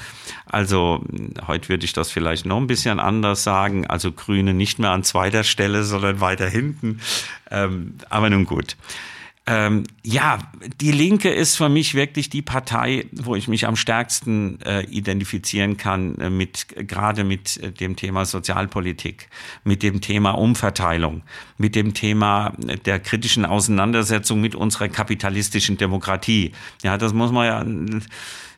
Also 0.45 1.03
heute 1.47 1.69
würde 1.69 1.85
ich 1.85 1.93
das 1.93 2.11
vielleicht 2.11 2.45
noch 2.45 2.57
ein 2.57 2.67
bisschen 2.67 2.99
anders 2.99 3.43
sagen. 3.43 3.87
Also 3.87 4.11
Grüne 4.11 4.53
nicht 4.53 4.77
mehr 4.77 4.91
an 4.91 5.03
zweiter 5.03 5.43
Stelle, 5.43 5.83
sondern 5.83 6.21
weiter 6.21 6.47
hinten. 6.47 7.01
Ähm, 7.49 7.95
aber 8.09 8.29
nun 8.29 8.45
gut. 8.45 8.77
Ähm, 9.49 9.85
ja, 10.03 10.39
die 10.81 10.91
Linke 10.91 11.29
ist 11.29 11.55
für 11.55 11.69
mich 11.69 11.95
wirklich 11.95 12.29
die 12.29 12.41
Partei, 12.41 13.05
wo 13.13 13.33
ich 13.33 13.47
mich 13.47 13.65
am 13.65 13.77
stärksten 13.77 14.59
äh, 14.61 14.81
identifizieren 14.83 15.77
kann 15.77 16.17
äh, 16.19 16.29
mit 16.29 16.67
gerade 16.67 17.23
mit 17.23 17.55
äh, 17.57 17.71
dem 17.71 17.95
Thema 17.95 18.25
Sozialpolitik, 18.25 19.29
mit 19.63 19.83
dem 19.83 20.01
Thema 20.01 20.31
Umverteilung, 20.31 21.23
mit 21.57 21.75
dem 21.75 21.93
Thema 21.93 22.53
der 22.85 22.99
kritischen 22.99 23.45
Auseinandersetzung 23.45 24.41
mit 24.41 24.53
unserer 24.53 24.89
kapitalistischen 24.89 25.77
Demokratie. 25.77 26.51
Ja, 26.83 26.97
das 26.97 27.13
muss 27.13 27.31
man 27.31 27.45
ja 27.45 27.63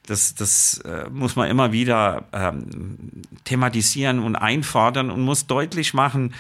das, 0.08 0.34
das 0.34 0.80
äh, 0.80 1.08
muss 1.12 1.36
man 1.36 1.52
immer 1.52 1.72
wieder 1.72 2.26
ähm, 2.34 3.22
thematisieren 3.44 4.18
und 4.18 4.36
einfordern 4.36 5.12
und 5.12 5.22
muss 5.22 5.46
deutlich 5.46 5.94
machen, 5.94 6.34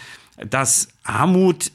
dass 0.44 0.88
Armut 1.04 1.72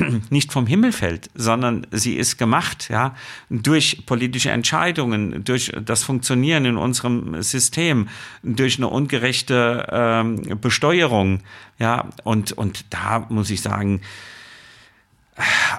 nicht 0.30 0.52
vom 0.52 0.66
Himmel 0.66 0.92
fällt, 0.92 1.30
sondern 1.34 1.86
sie 1.90 2.14
ist 2.14 2.38
gemacht, 2.38 2.88
ja, 2.90 3.14
durch 3.48 4.04
politische 4.06 4.50
Entscheidungen, 4.50 5.44
durch 5.44 5.72
das 5.84 6.02
Funktionieren 6.02 6.64
in 6.64 6.76
unserem 6.76 7.42
System, 7.42 8.08
durch 8.42 8.78
eine 8.78 8.88
ungerechte 8.88 9.86
ähm, 9.90 10.58
Besteuerung, 10.60 11.40
ja, 11.78 12.08
und, 12.24 12.52
und 12.52 12.84
da 12.90 13.26
muss 13.28 13.50
ich 13.50 13.62
sagen, 13.62 14.00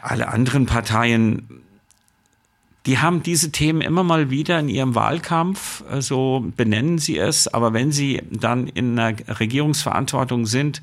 alle 0.02 0.28
anderen 0.30 0.66
Parteien, 0.66 1.62
die 2.88 2.98
haben 2.98 3.22
diese 3.22 3.52
Themen 3.52 3.82
immer 3.82 4.04
mal 4.04 4.32
wieder 4.32 4.60
in 4.60 4.70
ihrem 4.70 4.96
Wahlkampf, 4.96 5.84
äh, 5.90 6.02
so 6.02 6.46
benennen 6.56 6.98
sie 6.98 7.18
es, 7.18 7.48
aber 7.48 7.74
wenn 7.74 7.92
sie 7.92 8.22
dann 8.32 8.68
in 8.68 8.98
einer 8.98 9.16
Regierungsverantwortung 9.40 10.46
sind, 10.46 10.82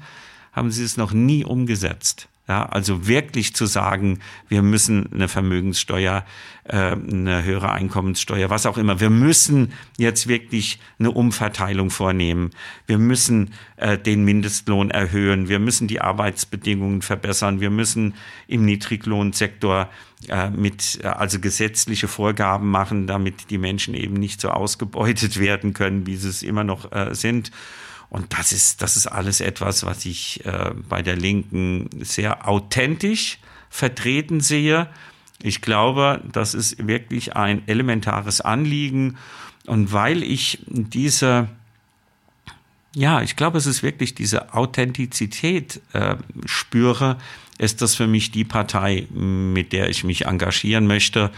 haben 0.52 0.70
sie 0.70 0.84
es 0.84 0.96
noch 0.96 1.12
nie 1.12 1.44
umgesetzt. 1.44 2.28
Ja, 2.48 2.64
also 2.64 3.06
wirklich 3.06 3.54
zu 3.54 3.66
sagen, 3.66 4.20
wir 4.48 4.62
müssen 4.62 5.12
eine 5.12 5.28
Vermögenssteuer, 5.28 6.24
äh, 6.64 6.76
eine 6.76 7.44
höhere 7.44 7.72
Einkommenssteuer, 7.72 8.48
was 8.48 8.64
auch 8.64 8.78
immer. 8.78 9.00
Wir 9.00 9.10
müssen 9.10 9.74
jetzt 9.98 10.28
wirklich 10.28 10.80
eine 10.98 11.10
Umverteilung 11.10 11.90
vornehmen. 11.90 12.50
Wir 12.86 12.96
müssen 12.96 13.52
äh, 13.76 13.98
den 13.98 14.24
Mindestlohn 14.24 14.90
erhöhen. 14.90 15.50
Wir 15.50 15.58
müssen 15.58 15.88
die 15.88 16.00
Arbeitsbedingungen 16.00 17.02
verbessern. 17.02 17.60
Wir 17.60 17.68
müssen 17.68 18.14
im 18.46 18.64
Niedriglohnsektor 18.64 19.90
äh, 20.28 20.48
mit 20.48 21.00
äh, 21.02 21.08
also 21.08 21.40
gesetzliche 21.40 22.08
Vorgaben 22.08 22.70
machen, 22.70 23.06
damit 23.06 23.50
die 23.50 23.58
Menschen 23.58 23.92
eben 23.92 24.14
nicht 24.14 24.40
so 24.40 24.48
ausgebeutet 24.48 25.38
werden 25.40 25.74
können, 25.74 26.06
wie 26.06 26.16
sie 26.16 26.30
es 26.30 26.42
immer 26.42 26.64
noch 26.64 26.92
äh, 26.92 27.14
sind. 27.14 27.50
Und 28.10 28.38
das 28.38 28.52
ist, 28.52 28.80
das 28.80 28.96
ist 28.96 29.06
alles 29.06 29.40
etwas, 29.40 29.84
was 29.84 30.04
ich 30.06 30.44
äh, 30.46 30.72
bei 30.88 31.02
der 31.02 31.16
Linken 31.16 31.90
sehr 32.00 32.48
authentisch 32.48 33.38
vertreten 33.68 34.40
sehe. 34.40 34.88
Ich 35.42 35.60
glaube, 35.60 36.22
das 36.32 36.54
ist 36.54 36.86
wirklich 36.86 37.36
ein 37.36 37.66
elementares 37.68 38.40
Anliegen. 38.40 39.18
Und 39.66 39.92
weil 39.92 40.22
ich 40.22 40.60
diese, 40.66 41.48
ja, 42.94 43.20
ich 43.20 43.36
glaube, 43.36 43.58
es 43.58 43.66
ist 43.66 43.82
wirklich 43.82 44.14
diese 44.14 44.54
Authentizität 44.54 45.80
äh, 45.92 46.16
spüre, 46.46 47.18
ist 47.58 47.82
das 47.82 47.94
für 47.94 48.06
mich 48.06 48.30
die 48.30 48.44
Partei, 48.44 49.06
mit 49.10 49.72
der 49.72 49.90
ich 49.90 50.04
mich 50.04 50.24
engagieren 50.24 50.86
möchte. 50.86 51.30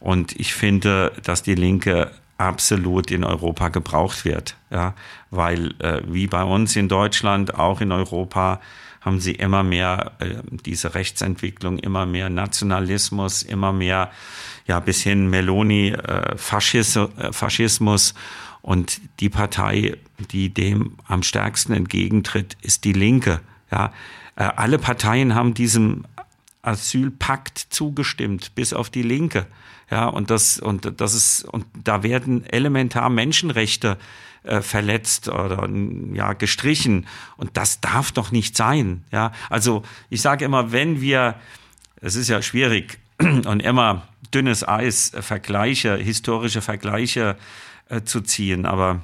Und 0.00 0.38
ich 0.38 0.54
finde, 0.54 1.12
dass 1.22 1.42
die 1.42 1.54
Linke 1.54 2.10
absolut 2.38 3.10
in 3.10 3.24
Europa 3.24 3.68
gebraucht 3.68 4.24
wird. 4.24 4.56
Ja, 4.70 4.94
weil 5.30 5.74
äh, 5.80 6.00
wie 6.06 6.26
bei 6.26 6.44
uns 6.44 6.76
in 6.76 6.88
Deutschland, 6.88 7.54
auch 7.54 7.80
in 7.80 7.92
Europa, 7.92 8.60
haben 9.00 9.20
sie 9.20 9.32
immer 9.32 9.62
mehr 9.62 10.12
äh, 10.20 10.36
diese 10.64 10.94
Rechtsentwicklung, 10.94 11.78
immer 11.78 12.06
mehr 12.06 12.30
Nationalismus, 12.30 13.42
immer 13.42 13.72
mehr, 13.72 14.10
ja, 14.66 14.80
bis 14.80 15.02
hin 15.02 15.28
Meloni, 15.28 15.90
äh, 15.90 16.36
Faschis, 16.36 16.96
äh, 16.96 17.08
Faschismus. 17.32 18.14
Und 18.62 19.00
die 19.20 19.28
Partei, 19.28 19.96
die 20.30 20.52
dem 20.52 20.96
am 21.06 21.22
stärksten 21.22 21.72
entgegentritt, 21.72 22.56
ist 22.62 22.84
die 22.84 22.92
Linke. 22.92 23.40
Ja, 23.70 23.92
äh, 24.36 24.44
alle 24.44 24.78
Parteien 24.78 25.34
haben 25.34 25.54
diesem 25.54 26.04
Asylpakt 26.62 27.58
zugestimmt, 27.70 28.54
bis 28.54 28.72
auf 28.72 28.90
die 28.90 29.02
Linke. 29.02 29.46
Ja, 29.90 30.06
und 30.06 30.30
das, 30.30 30.58
und 30.58 31.00
das 31.00 31.14
ist, 31.14 31.44
und 31.44 31.64
da 31.82 32.02
werden 32.02 32.44
elementar 32.44 33.08
Menschenrechte 33.08 33.96
äh, 34.42 34.60
verletzt 34.60 35.28
oder 35.28 35.68
ja 36.12 36.34
gestrichen. 36.34 37.06
Und 37.36 37.56
das 37.56 37.80
darf 37.80 38.12
doch 38.12 38.30
nicht 38.30 38.56
sein. 38.56 39.04
Ja, 39.10 39.32
also 39.48 39.82
ich 40.10 40.20
sage 40.20 40.44
immer, 40.44 40.72
wenn 40.72 41.00
wir, 41.00 41.36
es 42.00 42.16
ist 42.16 42.28
ja 42.28 42.42
schwierig 42.42 42.98
und 43.18 43.62
immer 43.62 44.06
dünnes 44.32 44.66
Eis, 44.66 45.14
äh, 45.14 45.22
Vergleiche, 45.22 45.96
historische 45.96 46.60
Vergleiche 46.60 47.36
äh, 47.88 48.02
zu 48.02 48.20
ziehen, 48.20 48.66
aber 48.66 49.02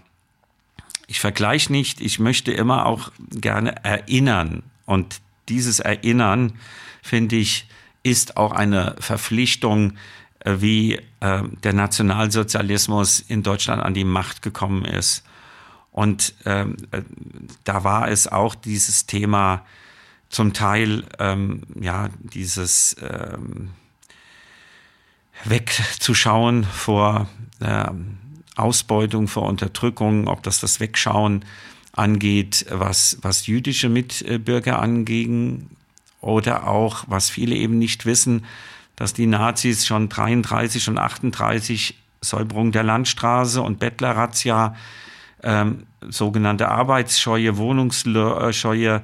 ich 1.06 1.20
vergleiche 1.20 1.70
nicht, 1.72 2.00
ich 2.00 2.18
möchte 2.18 2.52
immer 2.52 2.86
auch 2.86 3.12
gerne 3.30 3.84
erinnern. 3.84 4.62
Und 4.86 5.20
dieses 5.48 5.80
Erinnern, 5.80 6.54
finde 7.02 7.36
ich, 7.36 7.68
ist 8.02 8.36
auch 8.36 8.52
eine 8.52 8.96
Verpflichtung, 8.98 9.94
wie 10.44 11.00
äh, 11.20 11.42
der 11.62 11.72
Nationalsozialismus 11.72 13.20
in 13.20 13.42
Deutschland 13.42 13.82
an 13.82 13.94
die 13.94 14.04
Macht 14.04 14.42
gekommen 14.42 14.84
ist. 14.84 15.24
Und 15.90 16.34
ähm, 16.44 16.76
äh, 16.90 17.02
da 17.64 17.84
war 17.84 18.08
es 18.08 18.26
auch 18.26 18.54
dieses 18.54 19.06
Thema 19.06 19.64
zum 20.28 20.52
Teil, 20.52 21.04
ähm, 21.18 21.62
ja, 21.80 22.08
dieses 22.18 22.96
ähm, 23.00 23.70
wegzuschauen 25.44 26.64
vor 26.64 27.28
äh, 27.60 27.86
Ausbeutung, 28.56 29.28
vor 29.28 29.44
Unterdrückung, 29.44 30.28
ob 30.28 30.42
das 30.42 30.60
das 30.60 30.80
Wegschauen 30.80 31.44
angeht, 31.92 32.66
was, 32.70 33.18
was 33.22 33.46
jüdische 33.46 33.88
Mitbürger 33.88 34.80
anging 34.80 35.70
oder 36.20 36.66
auch, 36.66 37.04
was 37.06 37.30
viele 37.30 37.54
eben 37.54 37.78
nicht 37.78 38.04
wissen, 38.06 38.44
dass 38.96 39.12
die 39.12 39.26
Nazis 39.26 39.86
schon 39.86 40.08
33 40.08 40.88
und 40.88 40.98
38 40.98 41.96
Säuberung 42.20 42.72
der 42.72 42.82
Landstraße 42.82 43.60
und 43.60 43.78
Bettlerrazzia, 43.78 44.74
ähm, 45.42 45.86
sogenannte 46.08 46.68
Arbeitsscheue, 46.68 47.56
Wohnungsscheue 47.56 49.02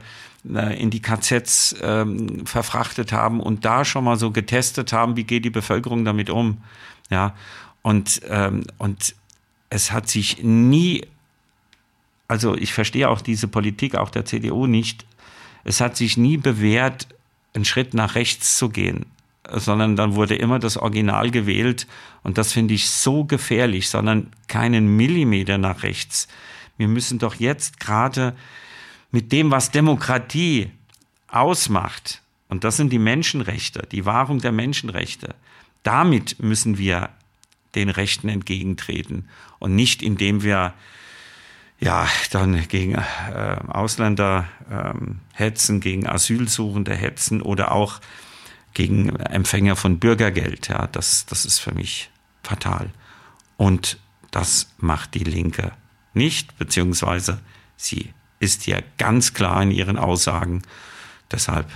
äh, 0.48 0.81
in 0.83 0.90
die 0.90 1.03
KZs 1.03 1.76
ähm, 1.83 2.46
verfrachtet 2.46 3.12
haben 3.12 3.40
und 3.40 3.64
da 3.64 3.85
schon 3.85 4.05
mal 4.05 4.16
so 4.16 4.31
getestet 4.31 4.92
haben, 4.92 5.16
wie 5.16 5.24
geht 5.24 5.44
die 5.44 5.50
Bevölkerung 5.50 6.05
damit 6.05 6.31
um. 6.31 6.59
Ja, 7.11 7.35
und, 7.83 8.22
ähm, 8.29 8.64
und 8.79 9.14
es 9.68 9.92
hat 9.92 10.09
sich 10.09 10.42
nie, 10.42 11.07
also 12.29 12.57
ich 12.57 12.72
verstehe 12.72 13.09
auch 13.09 13.20
diese 13.20 13.48
Politik, 13.48 13.96
auch 13.96 14.11
der 14.11 14.24
CDU 14.24 14.66
nicht, 14.66 15.05
es 15.64 15.81
hat 15.81 15.96
sich 15.96 16.16
nie 16.16 16.38
bewährt, 16.38 17.09
einen 17.53 17.64
Schritt 17.64 17.92
nach 17.92 18.14
rechts 18.14 18.57
zu 18.57 18.70
gehen 18.70 19.07
sondern 19.52 19.96
dann 19.96 20.14
wurde 20.14 20.34
immer 20.34 20.58
das 20.58 20.76
Original 20.76 21.30
gewählt 21.30 21.86
und 22.22 22.38
das 22.38 22.52
finde 22.52 22.74
ich 22.74 22.90
so 22.90 23.24
gefährlich, 23.24 23.88
sondern 23.88 24.32
keinen 24.48 24.96
Millimeter 24.96 25.58
nach 25.58 25.82
rechts. 25.82 26.28
Wir 26.76 26.88
müssen 26.88 27.18
doch 27.18 27.34
jetzt 27.34 27.80
gerade 27.80 28.34
mit 29.10 29.32
dem, 29.32 29.50
was 29.50 29.70
Demokratie 29.70 30.70
ausmacht, 31.28 32.22
und 32.48 32.64
das 32.64 32.76
sind 32.76 32.92
die 32.92 32.98
Menschenrechte, 32.98 33.86
die 33.92 34.06
Wahrung 34.06 34.40
der 34.40 34.52
Menschenrechte, 34.52 35.34
damit 35.82 36.42
müssen 36.42 36.78
wir 36.78 37.10
den 37.74 37.88
Rechten 37.88 38.28
entgegentreten 38.28 39.28
und 39.58 39.74
nicht 39.76 40.02
indem 40.02 40.42
wir 40.42 40.74
ja 41.78 42.06
dann 42.30 42.68
gegen 42.68 42.94
äh, 42.94 43.56
Ausländer 43.68 44.46
ähm, 44.70 45.20
hetzen, 45.32 45.80
gegen 45.80 46.06
Asylsuchende 46.06 46.94
hetzen 46.94 47.40
oder 47.40 47.72
auch 47.72 48.00
gegen 48.74 49.16
Empfänger 49.16 49.76
von 49.76 49.98
Bürgergeld. 49.98 50.68
Ja, 50.68 50.87
das, 50.87 51.26
das 51.26 51.44
ist 51.44 51.59
für 51.59 51.72
mich 51.72 52.11
fatal. 52.42 52.90
Und 53.56 53.98
das 54.30 54.68
macht 54.78 55.14
die 55.14 55.24
Linke 55.24 55.72
nicht, 56.14 56.56
beziehungsweise 56.59 57.40
sie 57.76 58.12
ist 58.38 58.66
ja 58.66 58.80
ganz 58.98 59.35
klar 59.35 59.62
in 59.62 59.70
ihren 59.70 59.98
Aussagen. 59.98 60.62
Deshalb 61.30 61.68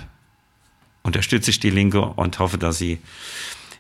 unterstütze 1.03 1.51
ich 1.51 1.61
die 1.61 1.71
Linke 1.71 2.01
und 2.01 2.39
hoffe, 2.39 2.59
dass 2.59 2.79
sie 2.79 3.01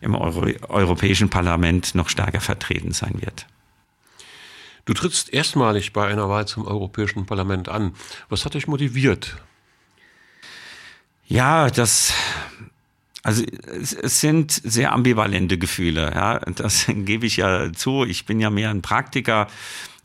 im 0.00 0.14
Euro 0.14 0.46
Europäischen 0.68 1.30
Parlament 1.30 1.94
noch 1.94 2.08
stärker 2.08 2.40
vertreten 2.40 2.92
sein 2.92 3.20
wird. 3.22 3.46
Du 4.84 4.92
trittst 4.92 5.32
erstmalig 5.32 5.94
bei 5.94 6.06
einer 6.06 6.28
Wahl 6.28 6.46
zum 6.46 6.66
Europäischen 6.66 7.24
Parlament 7.24 7.70
an. 7.70 7.94
Was 8.28 8.44
hat 8.44 8.52
dich 8.52 8.66
motiviert? 8.66 9.38
Ja, 11.26 11.70
das 11.70 12.12
also 13.24 13.42
es, 13.42 14.20
sind 14.20 14.52
sehr 14.52 14.92
ambivalente 14.92 15.58
Gefühle, 15.58 16.12
ja, 16.14 16.38
das 16.40 16.84
gebe 16.88 17.26
ich 17.26 17.38
ja 17.38 17.72
zu. 17.72 18.04
Ich 18.04 18.26
bin 18.26 18.38
ja 18.38 18.50
mehr 18.50 18.68
ein 18.68 18.82
Praktiker, 18.82 19.48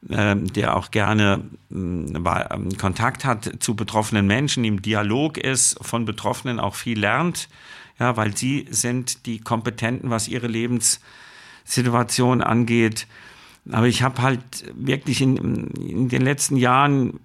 äh, 0.08 0.38
der 0.38 0.78
auch 0.78 0.90
gerne 0.90 1.44
äh, 1.70 2.76
Kontakt 2.78 3.26
hat 3.26 3.58
zu 3.60 3.76
betroffenen 3.76 4.26
Menschen, 4.26 4.64
im 4.64 4.82
Dialog 4.82 5.38
ist, 5.38 5.78
von 5.82 6.06
Betroffenen 6.06 6.62
auch 6.62 6.76
viel 6.76 6.98
lernt. 6.98 7.50
ja, 8.00 8.16
weil 8.16 8.38
sie 8.38 8.68
sind 8.70 9.26
die 9.26 9.40
Kompetenten, 9.40 10.10
was 10.10 10.30
ihre 10.30 10.48
Lebenssituation 10.48 12.42
angeht. 12.42 13.06
Aber 13.70 13.88
ich 13.88 14.02
habe 14.02 14.22
halt 14.22 14.74
wirklich 14.74 15.20
in, 15.22 15.68
in 15.76 16.08
den 16.08 16.22
letzten 16.22 16.56
Jahren 16.56 17.20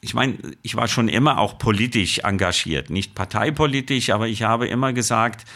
ich 0.00 0.14
meine, 0.14 0.38
ich 0.62 0.76
war 0.76 0.88
schon 0.88 1.08
immer 1.08 1.38
auch 1.38 1.58
politisch 1.58 2.20
engagiert, 2.20 2.90
nicht 2.90 3.14
parteipolitisch, 3.14 4.10
aber 4.10 4.28
ich 4.28 4.42
habe 4.42 4.66
immer 4.66 4.92
gesagt, 4.92 5.46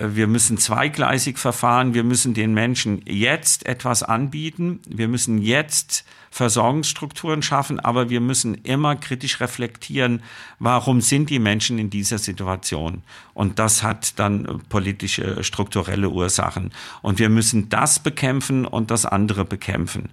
äh, 0.00 0.08
wir 0.14 0.26
müssen 0.26 0.58
zweigleisig 0.58 1.38
verfahren. 1.38 1.94
Wir 1.94 2.04
müssen 2.04 2.34
den 2.34 2.54
Menschen 2.54 3.02
jetzt 3.06 3.66
etwas 3.66 4.02
anbieten. 4.02 4.80
Wir 4.88 5.08
müssen 5.08 5.38
jetzt 5.38 6.04
Versorgungsstrukturen 6.30 7.42
schaffen, 7.42 7.80
aber 7.80 8.08
wir 8.08 8.20
müssen 8.20 8.54
immer 8.54 8.94
kritisch 8.94 9.40
reflektieren, 9.40 10.22
warum 10.60 11.00
sind 11.00 11.28
die 11.28 11.40
Menschen 11.40 11.78
in 11.78 11.90
dieser 11.90 12.18
Situation? 12.18 13.02
Und 13.34 13.58
das 13.58 13.82
hat 13.82 14.18
dann 14.18 14.62
politische, 14.68 15.42
strukturelle 15.42 16.08
Ursachen. 16.08 16.70
Und 17.02 17.18
wir 17.18 17.30
müssen 17.30 17.68
das 17.68 17.98
bekämpfen 17.98 18.64
und 18.64 18.92
das 18.92 19.06
andere 19.06 19.44
bekämpfen. 19.44 20.10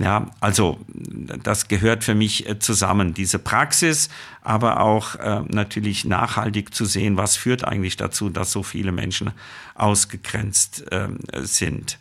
Ja, 0.00 0.30
also 0.40 0.80
das 0.96 1.68
gehört 1.68 2.04
für 2.04 2.14
mich 2.14 2.48
äh, 2.48 2.58
zusammen, 2.58 3.12
diese 3.12 3.38
Praxis, 3.38 4.08
aber 4.40 4.80
auch 4.80 5.16
äh, 5.16 5.42
natürlich 5.48 6.06
nachhaltig 6.06 6.74
zu 6.74 6.86
sehen, 6.86 7.18
was 7.18 7.36
führt 7.36 7.64
eigentlich 7.64 7.98
dazu, 7.98 8.30
dass 8.30 8.50
so 8.50 8.62
viele 8.62 8.92
Menschen 8.92 9.32
ausgegrenzt 9.74 10.90
äh, 10.90 11.08
sind. 11.42 11.98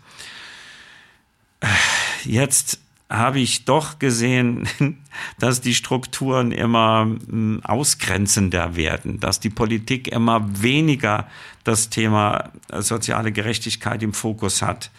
Jetzt 2.24 2.80
habe 3.10 3.42
ich 3.42 3.66
doch 3.66 4.00
gesehen, 4.00 4.70
dass 5.40 5.60
die 5.60 5.76
Strukturen 5.76 6.54
immer 6.54 7.02
hm, 7.02 7.60
ausgrenzender 7.66 8.78
werden, 8.78 9.20
dass 9.20 9.42
die 9.42 9.50
Politik 9.50 10.08
immer 10.08 10.48
weniger 10.62 11.28
das 11.66 11.90
Thema 11.90 12.52
äh, 12.72 12.82
soziale 12.82 13.34
Gerechtigkeit 13.34 14.02
im 14.04 14.14
Fokus 14.14 14.62
hat, 14.62 14.90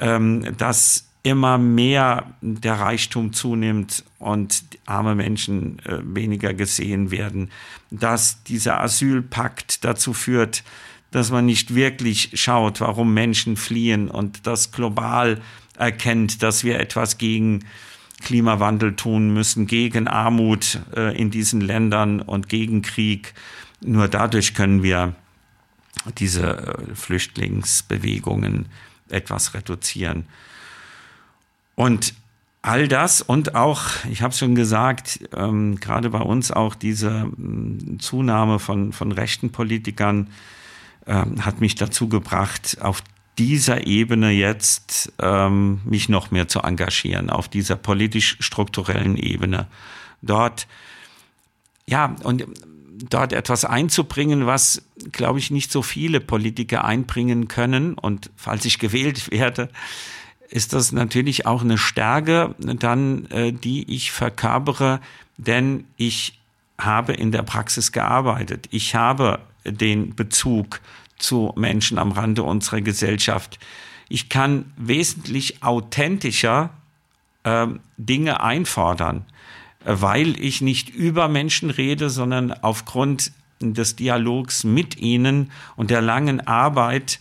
ähm, 0.00 0.56
dass 0.56 1.05
immer 1.26 1.58
mehr 1.58 2.34
der 2.40 2.74
Reichtum 2.74 3.32
zunimmt 3.32 4.04
und 4.20 4.62
arme 4.86 5.16
Menschen 5.16 5.80
äh, 5.80 5.98
weniger 6.04 6.54
gesehen 6.54 7.10
werden, 7.10 7.50
dass 7.90 8.44
dieser 8.44 8.80
Asylpakt 8.80 9.84
dazu 9.84 10.12
führt, 10.12 10.62
dass 11.10 11.32
man 11.32 11.44
nicht 11.44 11.74
wirklich 11.74 12.30
schaut, 12.34 12.80
warum 12.80 13.12
Menschen 13.12 13.56
fliehen 13.56 14.08
und 14.08 14.46
das 14.46 14.70
global 14.70 15.40
erkennt, 15.76 16.44
dass 16.44 16.62
wir 16.62 16.78
etwas 16.78 17.18
gegen 17.18 17.64
Klimawandel 18.22 18.94
tun 18.94 19.34
müssen, 19.34 19.66
gegen 19.66 20.06
Armut 20.06 20.78
äh, 20.94 21.20
in 21.20 21.32
diesen 21.32 21.60
Ländern 21.60 22.20
und 22.20 22.48
gegen 22.48 22.82
Krieg. 22.82 23.34
Nur 23.80 24.06
dadurch 24.06 24.54
können 24.54 24.84
wir 24.84 25.16
diese 26.18 26.56
äh, 26.56 26.94
Flüchtlingsbewegungen 26.94 28.66
etwas 29.08 29.54
reduzieren. 29.54 30.26
Und 31.76 32.14
all 32.62 32.88
das 32.88 33.22
und 33.22 33.54
auch, 33.54 33.84
ich 34.10 34.22
habe 34.22 34.34
schon 34.34 34.56
gesagt, 34.56 35.20
ähm, 35.32 35.78
gerade 35.78 36.10
bei 36.10 36.18
uns 36.18 36.50
auch 36.50 36.74
diese 36.74 37.30
äh, 37.38 37.98
Zunahme 37.98 38.58
von, 38.58 38.92
von 38.92 39.12
rechten 39.12 39.52
Politikern 39.52 40.30
äh, 41.04 41.24
hat 41.40 41.60
mich 41.60 41.76
dazu 41.76 42.08
gebracht, 42.08 42.78
auf 42.80 43.04
dieser 43.38 43.86
Ebene 43.86 44.30
jetzt 44.30 45.12
ähm, 45.20 45.80
mich 45.84 46.08
noch 46.08 46.30
mehr 46.30 46.48
zu 46.48 46.60
engagieren, 46.60 47.30
auf 47.30 47.48
dieser 47.48 47.76
politisch-strukturellen 47.76 49.16
Ebene. 49.16 49.68
Dort, 50.22 50.66
ja, 51.86 52.16
und 52.24 52.46
dort 53.10 53.32
etwas 53.32 53.64
einzubringen, 53.64 54.46
was, 54.46 54.82
glaube 55.12 55.38
ich, 55.38 55.50
nicht 55.50 55.70
so 55.70 55.82
viele 55.82 56.20
Politiker 56.20 56.84
einbringen 56.84 57.46
können. 57.46 57.94
Und 57.94 58.30
falls 58.36 58.64
ich 58.64 58.78
gewählt 58.78 59.30
werde, 59.30 59.68
ist 60.48 60.72
das 60.72 60.92
natürlich 60.92 61.46
auch 61.46 61.62
eine 61.62 61.78
Stärke, 61.78 62.54
dann, 62.58 63.26
äh, 63.30 63.52
die 63.52 63.94
ich 63.94 64.12
verkörpere, 64.12 65.00
denn 65.36 65.84
ich 65.96 66.38
habe 66.78 67.12
in 67.12 67.32
der 67.32 67.42
Praxis 67.42 67.92
gearbeitet. 67.92 68.68
Ich 68.70 68.94
habe 68.94 69.40
den 69.64 70.14
Bezug 70.14 70.80
zu 71.18 71.52
Menschen 71.56 71.98
am 71.98 72.12
Rande 72.12 72.42
unserer 72.42 72.80
Gesellschaft. 72.80 73.58
Ich 74.08 74.28
kann 74.28 74.72
wesentlich 74.76 75.62
authentischer 75.62 76.70
äh, 77.44 77.66
Dinge 77.96 78.42
einfordern, 78.42 79.24
weil 79.84 80.38
ich 80.40 80.60
nicht 80.60 80.90
über 80.90 81.28
Menschen 81.28 81.70
rede, 81.70 82.10
sondern 82.10 82.52
aufgrund 82.52 83.32
des 83.60 83.96
Dialogs 83.96 84.64
mit 84.64 84.98
ihnen 84.98 85.50
und 85.76 85.90
der 85.90 86.02
langen 86.02 86.46
Arbeit 86.46 87.20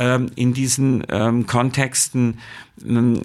ähm, 0.00 0.30
in 0.34 0.54
diesen 0.54 1.04
ähm, 1.10 1.46
Kontexten 1.46 2.38
ähm, 2.82 3.20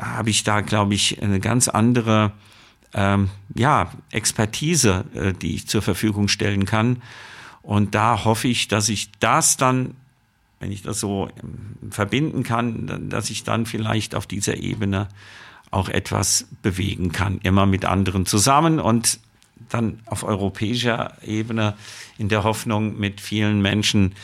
habe 0.00 0.30
ich 0.30 0.44
da, 0.44 0.60
glaube 0.60 0.94
ich, 0.94 1.20
eine 1.20 1.40
ganz 1.40 1.68
andere 1.68 2.32
ähm, 2.94 3.30
ja, 3.54 3.90
Expertise, 4.12 5.04
äh, 5.14 5.32
die 5.32 5.56
ich 5.56 5.66
zur 5.66 5.82
Verfügung 5.82 6.28
stellen 6.28 6.66
kann. 6.66 7.02
Und 7.62 7.96
da 7.96 8.24
hoffe 8.24 8.46
ich, 8.46 8.68
dass 8.68 8.88
ich 8.88 9.10
das 9.18 9.56
dann, 9.56 9.94
wenn 10.60 10.70
ich 10.70 10.82
das 10.82 11.00
so 11.00 11.28
ähm, 11.42 11.90
verbinden 11.90 12.44
kann, 12.44 13.10
dass 13.10 13.28
ich 13.30 13.42
dann 13.42 13.66
vielleicht 13.66 14.14
auf 14.14 14.28
dieser 14.28 14.56
Ebene 14.56 15.08
auch 15.72 15.88
etwas 15.88 16.46
bewegen 16.62 17.10
kann, 17.10 17.40
immer 17.42 17.66
mit 17.66 17.84
anderen 17.84 18.24
zusammen 18.24 18.78
und 18.78 19.18
dann 19.68 20.00
auf 20.06 20.24
europäischer 20.24 21.16
Ebene 21.22 21.74
in 22.18 22.28
der 22.28 22.44
Hoffnung 22.44 22.98
mit 22.98 23.20
vielen 23.20 23.60
Menschen 23.62 24.14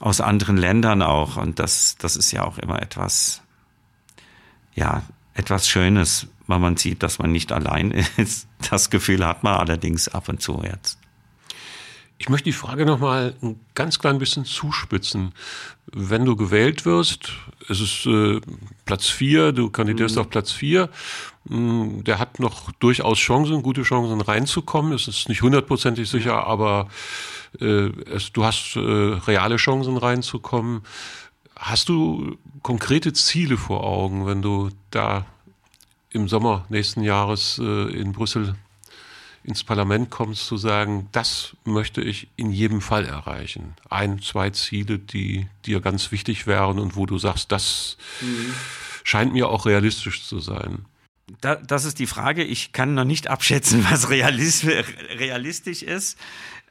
aus 0.00 0.20
anderen 0.20 0.56
Ländern 0.56 1.02
auch. 1.02 1.36
Und 1.36 1.58
das, 1.58 1.96
das 1.98 2.16
ist 2.16 2.32
ja 2.32 2.44
auch 2.44 2.58
immer 2.58 2.82
etwas, 2.82 3.42
ja, 4.74 5.02
etwas 5.34 5.68
Schönes, 5.68 6.26
weil 6.46 6.58
man 6.58 6.76
sieht, 6.76 7.02
dass 7.02 7.18
man 7.18 7.32
nicht 7.32 7.52
allein 7.52 7.90
ist. 8.16 8.48
Das 8.70 8.90
Gefühl 8.90 9.26
hat 9.26 9.42
man 9.42 9.54
allerdings 9.54 10.08
ab 10.08 10.28
und 10.28 10.42
zu 10.42 10.62
jetzt. 10.64 10.98
Ich 12.22 12.28
möchte 12.28 12.44
die 12.44 12.52
Frage 12.52 12.86
noch 12.86 13.00
mal 13.00 13.34
ein 13.42 13.58
ganz 13.74 13.98
klein 13.98 14.20
bisschen 14.20 14.44
zuspitzen. 14.44 15.32
Wenn 15.86 16.24
du 16.24 16.36
gewählt 16.36 16.84
wirst, 16.84 17.32
es 17.68 17.80
ist 17.80 18.06
äh, 18.06 18.40
Platz 18.84 19.08
vier, 19.08 19.50
du 19.50 19.70
kandidierst 19.70 20.14
mhm. 20.14 20.20
auf 20.20 20.30
Platz 20.30 20.52
vier, 20.52 20.88
hm, 21.48 22.04
der 22.04 22.20
hat 22.20 22.38
noch 22.38 22.70
durchaus 22.78 23.18
Chancen, 23.18 23.64
gute 23.64 23.82
Chancen 23.82 24.20
reinzukommen. 24.20 24.92
Es 24.92 25.08
ist 25.08 25.28
nicht 25.28 25.42
hundertprozentig 25.42 26.08
sicher, 26.08 26.46
aber 26.46 26.86
äh, 27.60 27.88
es, 28.08 28.30
du 28.30 28.44
hast 28.44 28.76
äh, 28.76 28.78
reale 28.78 29.56
Chancen 29.56 29.96
reinzukommen. 29.96 30.82
Hast 31.56 31.88
du 31.88 32.38
konkrete 32.62 33.12
Ziele 33.12 33.56
vor 33.56 33.82
Augen, 33.82 34.26
wenn 34.26 34.42
du 34.42 34.68
da 34.92 35.26
im 36.10 36.28
Sommer 36.28 36.66
nächsten 36.68 37.02
Jahres 37.02 37.58
äh, 37.58 37.90
in 37.90 38.12
Brüssel 38.12 38.54
ins 39.44 39.64
Parlament 39.64 40.10
kommst, 40.10 40.46
zu 40.46 40.56
sagen, 40.56 41.08
das 41.12 41.56
möchte 41.64 42.00
ich 42.00 42.28
in 42.36 42.52
jedem 42.52 42.80
Fall 42.80 43.04
erreichen. 43.04 43.74
Ein, 43.90 44.20
zwei 44.20 44.50
Ziele, 44.50 44.98
die 44.98 45.46
dir 45.66 45.80
ganz 45.80 46.12
wichtig 46.12 46.46
wären 46.46 46.78
und 46.78 46.96
wo 46.96 47.06
du 47.06 47.18
sagst, 47.18 47.50
das 47.50 47.96
mhm. 48.20 48.54
scheint 49.04 49.32
mir 49.32 49.48
auch 49.48 49.66
realistisch 49.66 50.24
zu 50.24 50.38
sein. 50.38 50.84
Da, 51.40 51.56
das 51.56 51.84
ist 51.84 51.98
die 51.98 52.06
Frage. 52.06 52.44
Ich 52.44 52.72
kann 52.72 52.94
noch 52.94 53.04
nicht 53.04 53.28
abschätzen, 53.28 53.84
was 53.90 54.10
realistisch 54.10 55.82
ist. 55.82 56.18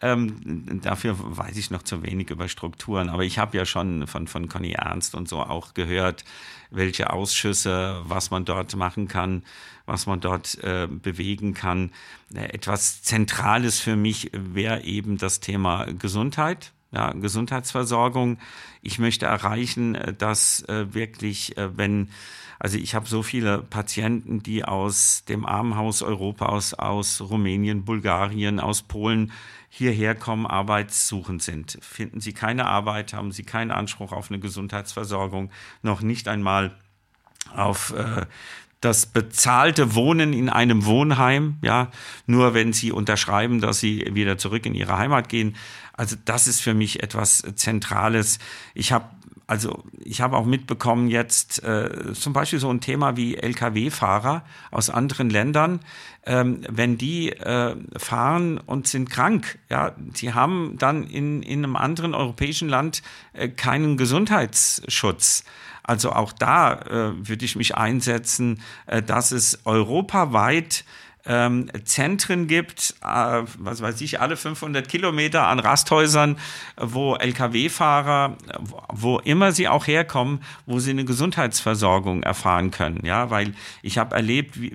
Ähm, 0.03 0.79
dafür 0.81 1.15
weiß 1.17 1.57
ich 1.57 1.69
noch 1.69 1.83
zu 1.83 2.03
wenig 2.03 2.29
über 2.29 2.47
Strukturen. 2.47 3.09
Aber 3.09 3.23
ich 3.23 3.37
habe 3.37 3.57
ja 3.57 3.65
schon 3.65 4.07
von, 4.07 4.27
von 4.27 4.47
Conny 4.47 4.71
Ernst 4.71 5.13
und 5.13 5.27
so 5.27 5.39
auch 5.39 5.73
gehört, 5.73 6.23
welche 6.71 7.11
Ausschüsse, 7.11 8.01
was 8.05 8.31
man 8.31 8.45
dort 8.45 8.75
machen 8.75 9.07
kann, 9.07 9.43
was 9.91 10.05
man 10.05 10.21
dort 10.21 10.57
äh, 10.63 10.87
bewegen 10.87 11.53
kann. 11.53 11.91
Äh, 12.33 12.53
etwas 12.53 13.03
Zentrales 13.03 13.79
für 13.79 13.95
mich 13.95 14.31
wäre 14.33 14.83
eben 14.83 15.17
das 15.17 15.41
Thema 15.41 15.85
Gesundheit. 15.85 16.71
Ja, 16.93 17.11
Gesundheitsversorgung. 17.11 18.37
Ich 18.81 18.99
möchte 18.99 19.25
erreichen, 19.25 19.95
äh, 19.95 20.13
dass 20.13 20.63
äh, 20.69 20.93
wirklich, 20.93 21.57
äh, 21.57 21.77
wenn 21.77 22.09
also 22.57 22.77
ich 22.77 22.93
habe 22.93 23.07
so 23.07 23.23
viele 23.23 23.57
Patienten, 23.57 24.43
die 24.43 24.63
aus 24.63 25.25
dem 25.25 25.47
Armenhaus 25.47 26.03
Europas, 26.03 26.75
aus 26.75 27.19
Rumänien, 27.19 27.85
Bulgarien, 27.85 28.59
aus 28.59 28.83
Polen 28.83 29.31
hierher 29.67 30.13
kommen, 30.13 30.45
arbeitssuchend 30.45 31.41
sind. 31.41 31.79
Finden 31.81 32.21
sie 32.21 32.33
keine 32.33 32.67
Arbeit, 32.67 33.13
haben 33.13 33.31
sie 33.31 33.43
keinen 33.43 33.71
Anspruch 33.71 34.11
auf 34.11 34.29
eine 34.29 34.39
Gesundheitsversorgung, 34.39 35.49
noch 35.81 36.01
nicht 36.01 36.27
einmal 36.27 36.75
auf 37.55 37.93
äh, 37.93 38.25
das 38.81 39.05
bezahlte 39.05 39.95
Wohnen 39.95 40.33
in 40.33 40.49
einem 40.49 40.85
Wohnheim, 40.85 41.57
ja, 41.61 41.91
nur 42.25 42.53
wenn 42.53 42.73
sie 42.73 42.91
unterschreiben, 42.91 43.61
dass 43.61 43.79
sie 43.79 44.09
wieder 44.13 44.37
zurück 44.37 44.65
in 44.65 44.73
ihre 44.73 44.97
Heimat 44.97 45.29
gehen. 45.29 45.55
Also 45.93 46.15
das 46.25 46.47
ist 46.47 46.61
für 46.61 46.73
mich 46.73 47.03
etwas 47.03 47.43
Zentrales. 47.55 48.39
Ich 48.73 48.91
habe 48.91 49.05
also 49.51 49.83
ich 49.99 50.21
habe 50.21 50.37
auch 50.37 50.45
mitbekommen 50.45 51.09
jetzt 51.09 51.61
äh, 51.61 52.13
zum 52.13 52.31
Beispiel 52.31 52.59
so 52.59 52.69
ein 52.69 52.79
Thema 52.79 53.17
wie 53.17 53.35
Lkw-Fahrer 53.35 54.45
aus 54.71 54.89
anderen 54.89 55.29
Ländern, 55.29 55.81
ähm, 56.25 56.61
wenn 56.69 56.97
die 56.97 57.33
äh, 57.33 57.75
fahren 57.97 58.59
und 58.59 58.87
sind 58.87 59.09
krank, 59.09 59.59
ja, 59.69 59.93
die 59.97 60.33
haben 60.33 60.77
dann 60.77 61.03
in, 61.03 61.43
in 61.43 61.65
einem 61.65 61.75
anderen 61.75 62.13
europäischen 62.13 62.69
Land 62.69 63.03
äh, 63.33 63.49
keinen 63.49 63.97
Gesundheitsschutz. 63.97 65.43
Also 65.83 66.11
auch 66.11 66.33
da 66.33 66.73
äh, 66.73 67.27
würde 67.27 67.45
ich 67.45 67.55
mich 67.55 67.75
einsetzen, 67.75 68.61
äh, 68.85 69.01
dass 69.01 69.31
es 69.31 69.59
europaweit 69.65 70.85
ähm, 71.25 71.69
Zentren 71.83 72.47
gibt, 72.47 72.95
äh, 73.03 73.43
was 73.57 73.81
weiß 73.81 74.01
ich, 74.01 74.19
alle 74.19 74.37
500 74.37 74.87
Kilometer 74.87 75.47
an 75.47 75.59
Rasthäusern, 75.59 76.37
wo 76.77 77.15
Lkw-Fahrer, 77.15 78.37
wo 78.89 79.19
immer 79.19 79.51
sie 79.51 79.67
auch 79.67 79.87
herkommen, 79.87 80.41
wo 80.65 80.79
sie 80.79 80.91
eine 80.91 81.05
Gesundheitsversorgung 81.05 82.23
erfahren 82.23 82.71
können. 82.71 83.05
Ja, 83.05 83.29
weil 83.29 83.53
ich 83.81 83.97
habe 83.97 84.15
erlebt, 84.15 84.59
wie, 84.59 84.73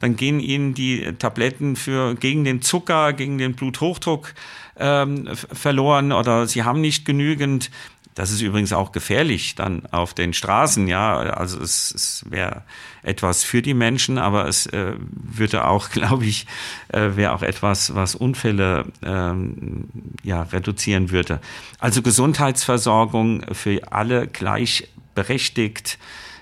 dann 0.00 0.16
gehen 0.16 0.40
ihnen 0.40 0.74
die 0.74 1.14
Tabletten 1.18 1.76
für 1.76 2.14
gegen 2.14 2.44
den 2.44 2.60
Zucker, 2.60 3.12
gegen 3.12 3.38
den 3.38 3.54
Bluthochdruck 3.54 4.34
ähm, 4.76 5.28
verloren 5.34 6.12
oder 6.12 6.46
sie 6.46 6.62
haben 6.62 6.80
nicht 6.80 7.04
genügend 7.04 7.70
das 8.18 8.32
ist 8.32 8.40
übrigens 8.40 8.72
auch 8.72 8.90
gefährlich 8.90 9.54
dann 9.54 9.86
auf 9.92 10.12
den 10.12 10.32
Straßen, 10.32 10.88
ja. 10.88 11.18
Also 11.18 11.60
es, 11.60 11.94
es 11.94 12.24
wäre 12.28 12.64
etwas 13.04 13.44
für 13.44 13.62
die 13.62 13.74
Menschen, 13.74 14.18
aber 14.18 14.48
es 14.48 14.66
äh, 14.66 14.94
würde 14.98 15.68
auch, 15.68 15.88
glaube 15.92 16.24
ich, 16.24 16.48
äh, 16.88 17.10
wäre 17.14 17.32
auch 17.32 17.42
etwas, 17.42 17.94
was 17.94 18.16
Unfälle 18.16 18.86
ähm, 19.04 19.88
ja, 20.24 20.42
reduzieren 20.42 21.12
würde. 21.12 21.40
Also 21.78 22.02
Gesundheitsversorgung 22.02 23.44
für 23.52 23.92
alle 23.92 24.26
gleichberechtigt 24.26 25.96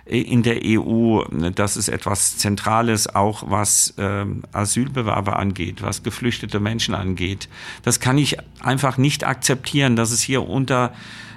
in 0.06 0.42
der 0.44 0.60
EU, 0.64 1.24
das 1.54 1.76
ist 1.76 1.88
etwas 1.88 2.38
Zentrales, 2.38 3.14
auch 3.14 3.50
was 3.50 3.92
äh, 3.98 4.24
Asylbewerber 4.52 5.36
angeht, 5.38 5.82
was 5.82 6.04
geflüchtete 6.04 6.58
Menschen 6.58 6.94
angeht. 6.94 7.50
Das 7.82 8.00
kann 8.00 8.16
ich 8.16 8.38
einfach 8.62 8.96
nicht 8.96 9.24
akzeptieren, 9.24 9.94
dass 9.94 10.10
es 10.10 10.22
hier 10.22 10.48
unter 10.48 10.94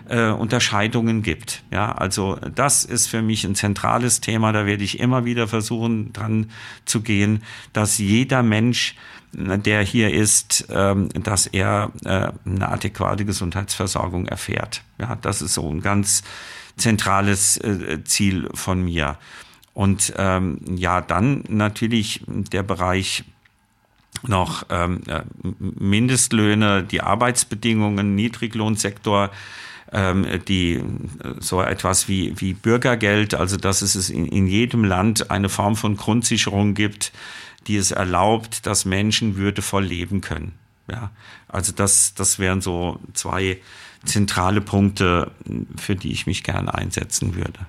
äh, 0.09 0.29
Unterscheidungen 0.31 1.23
gibt. 1.23 1.63
Ja, 1.71 1.91
also 1.91 2.37
das 2.55 2.83
ist 2.83 3.07
für 3.07 3.21
mich 3.21 3.43
ein 3.45 3.55
zentrales 3.55 4.21
Thema. 4.21 4.51
Da 4.51 4.65
werde 4.65 4.83
ich 4.83 4.99
immer 4.99 5.25
wieder 5.25 5.47
versuchen, 5.47 6.11
dran 6.13 6.51
zu 6.85 7.01
gehen, 7.01 7.43
dass 7.73 7.97
jeder 7.97 8.43
Mensch 8.43 8.95
der 9.31 9.83
hier 9.83 10.11
ist, 10.11 10.67
ähm, 10.71 11.09
dass 11.09 11.45
er 11.45 11.91
äh, 12.03 12.31
eine 12.45 12.69
adäquate 12.69 13.25
Gesundheitsversorgung 13.25 14.25
erfährt. 14.25 14.81
Ja, 14.97 15.17
das 15.21 15.43
ist 15.43 15.53
so 15.53 15.69
ein 15.69 15.81
ganz 15.81 16.23
zentrales 16.77 17.57
äh, 17.57 18.03
Ziel 18.03 18.49
von 18.55 18.83
mir. 18.83 19.17
Und 19.73 20.13
ähm, 20.17 20.59
ja, 20.75 21.01
dann 21.01 21.43
natürlich 21.47 22.23
der 22.27 22.63
Bereich 22.63 23.23
noch 24.27 24.65
ähm, 24.69 25.01
äh, 25.07 25.21
Mindestlöhne, 25.59 26.83
die 26.83 27.01
Arbeitsbedingungen, 27.01 28.15
Niedriglohnsektor 28.15 29.29
die 29.91 30.83
so 31.39 31.61
etwas 31.61 32.07
wie, 32.07 32.39
wie 32.39 32.53
Bürgergeld, 32.53 33.33
also 33.33 33.57
dass 33.57 33.81
es 33.81 34.09
in, 34.11 34.27
in 34.27 34.45
jedem 34.45 34.83
Land 34.83 35.31
eine 35.31 35.49
Form 35.49 35.75
von 35.75 35.97
Grundsicherung 35.97 36.75
gibt, 36.75 37.11
die 37.65 37.75
es 37.75 37.91
erlaubt, 37.91 38.65
dass 38.67 38.85
Menschen 38.85 39.35
würdevoll 39.35 39.83
leben 39.83 40.21
können. 40.21 40.53
Ja, 40.89 41.11
also 41.47 41.71
das, 41.71 42.13
das 42.13 42.39
wären 42.39 42.61
so 42.61 42.99
zwei 43.13 43.61
zentrale 44.05 44.61
Punkte, 44.61 45.31
für 45.77 45.95
die 45.95 46.11
ich 46.11 46.25
mich 46.25 46.43
gerne 46.43 46.73
einsetzen 46.73 47.35
würde. 47.35 47.59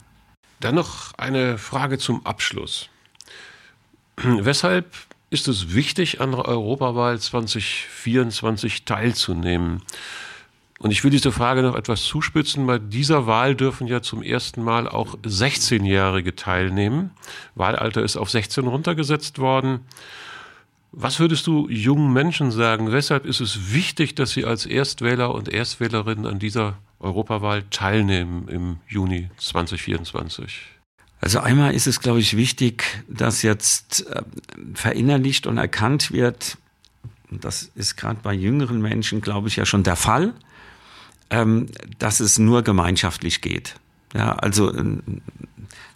Dann 0.60 0.74
noch 0.74 1.12
eine 1.18 1.58
Frage 1.58 1.98
zum 1.98 2.24
Abschluss. 2.24 2.88
Weshalb 4.16 4.94
ist 5.30 5.48
es 5.48 5.74
wichtig, 5.74 6.20
an 6.20 6.32
der 6.32 6.44
Europawahl 6.44 7.18
2024 7.18 8.84
teilzunehmen? 8.84 9.82
Und 10.82 10.92
ich 10.92 11.04
will 11.04 11.10
diese 11.10 11.30
Frage 11.30 11.60
noch 11.60 11.76
etwas 11.76 12.02
zuspitzen. 12.04 12.66
Bei 12.66 12.78
dieser 12.78 13.26
Wahl 13.26 13.54
dürfen 13.54 13.86
ja 13.86 14.00
zum 14.00 14.22
ersten 14.22 14.62
Mal 14.64 14.88
auch 14.88 15.14
16-Jährige 15.18 16.34
teilnehmen. 16.34 17.10
Wahlalter 17.54 18.02
ist 18.02 18.16
auf 18.16 18.30
16 18.30 18.66
runtergesetzt 18.66 19.38
worden. 19.38 19.80
Was 20.90 21.20
würdest 21.20 21.46
du 21.46 21.68
jungen 21.68 22.14
Menschen 22.14 22.50
sagen? 22.50 22.90
Weshalb 22.92 23.26
ist 23.26 23.40
es 23.40 23.74
wichtig, 23.74 24.16
dass 24.16 24.30
sie 24.30 24.46
als 24.46 24.64
Erstwähler 24.64 25.34
und 25.34 25.50
Erstwählerinnen 25.50 26.26
an 26.26 26.38
dieser 26.38 26.78
Europawahl 26.98 27.62
teilnehmen 27.70 28.48
im 28.48 28.78
Juni 28.88 29.28
2024? 29.36 30.62
Also 31.20 31.40
einmal 31.40 31.74
ist 31.74 31.88
es, 31.88 32.00
glaube 32.00 32.20
ich, 32.20 32.38
wichtig, 32.38 33.04
dass 33.06 33.42
jetzt 33.42 34.06
äh, 34.08 34.22
verinnerlicht 34.72 35.46
und 35.46 35.58
erkannt 35.58 36.10
wird, 36.10 36.56
und 37.30 37.44
das 37.44 37.70
ist 37.74 37.96
gerade 37.96 38.20
bei 38.22 38.32
jüngeren 38.32 38.80
Menschen, 38.80 39.20
glaube 39.20 39.48
ich, 39.48 39.56
ja 39.56 39.66
schon 39.66 39.82
der 39.82 39.96
Fall, 39.96 40.32
ähm, 41.30 41.66
dass 41.98 42.20
es 42.20 42.38
nur 42.38 42.62
gemeinschaftlich 42.62 43.40
geht. 43.40 43.76
Ja, 44.14 44.34
also 44.34 44.72
äh, 44.74 44.98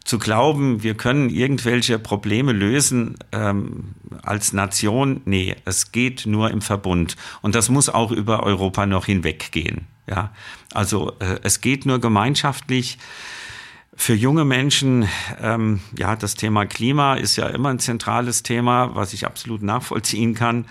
zu 0.05 0.19
glauben, 0.19 0.83
wir 0.83 0.95
können 0.95 1.31
irgendwelche 1.31 1.99
Probleme 1.99 2.53
lösen 2.53 3.17
ähm, 3.33 3.95
als 4.23 4.53
Nation, 4.53 5.23
nee, 5.25 5.57
es 5.65 5.93
geht 5.93 6.27
nur 6.27 6.51
im 6.51 6.61
Verbund. 6.61 7.17
Und 7.43 7.55
das 7.55 7.71
muss 7.71 7.89
auch 7.89 8.13
über 8.13 8.43
Europa 8.43 8.87
noch 8.87 9.07
hinweggehen. 9.07 9.87
Ja, 10.07 10.33
also 10.73 11.13
äh, 11.19 11.39
es 11.43 11.61
geht 11.61 11.87
nur 11.87 12.01
gemeinschaftlich. 12.01 12.99
Für 13.97 14.15
junge 14.15 14.45
Menschen, 14.45 15.09
ähm, 15.41 15.81
ja, 15.97 16.17
das 16.17 16.35
Thema 16.35 16.67
Klima 16.67 17.15
ist 17.15 17.37
ja 17.37 17.47
immer 17.47 17.71
ein 17.71 17.79
zentrales 17.79 18.43
Thema, 18.43 18.95
was 18.95 19.15
ich 19.15 19.25
absolut 19.25 19.63
nachvollziehen 19.63 20.35
kann 20.35 20.67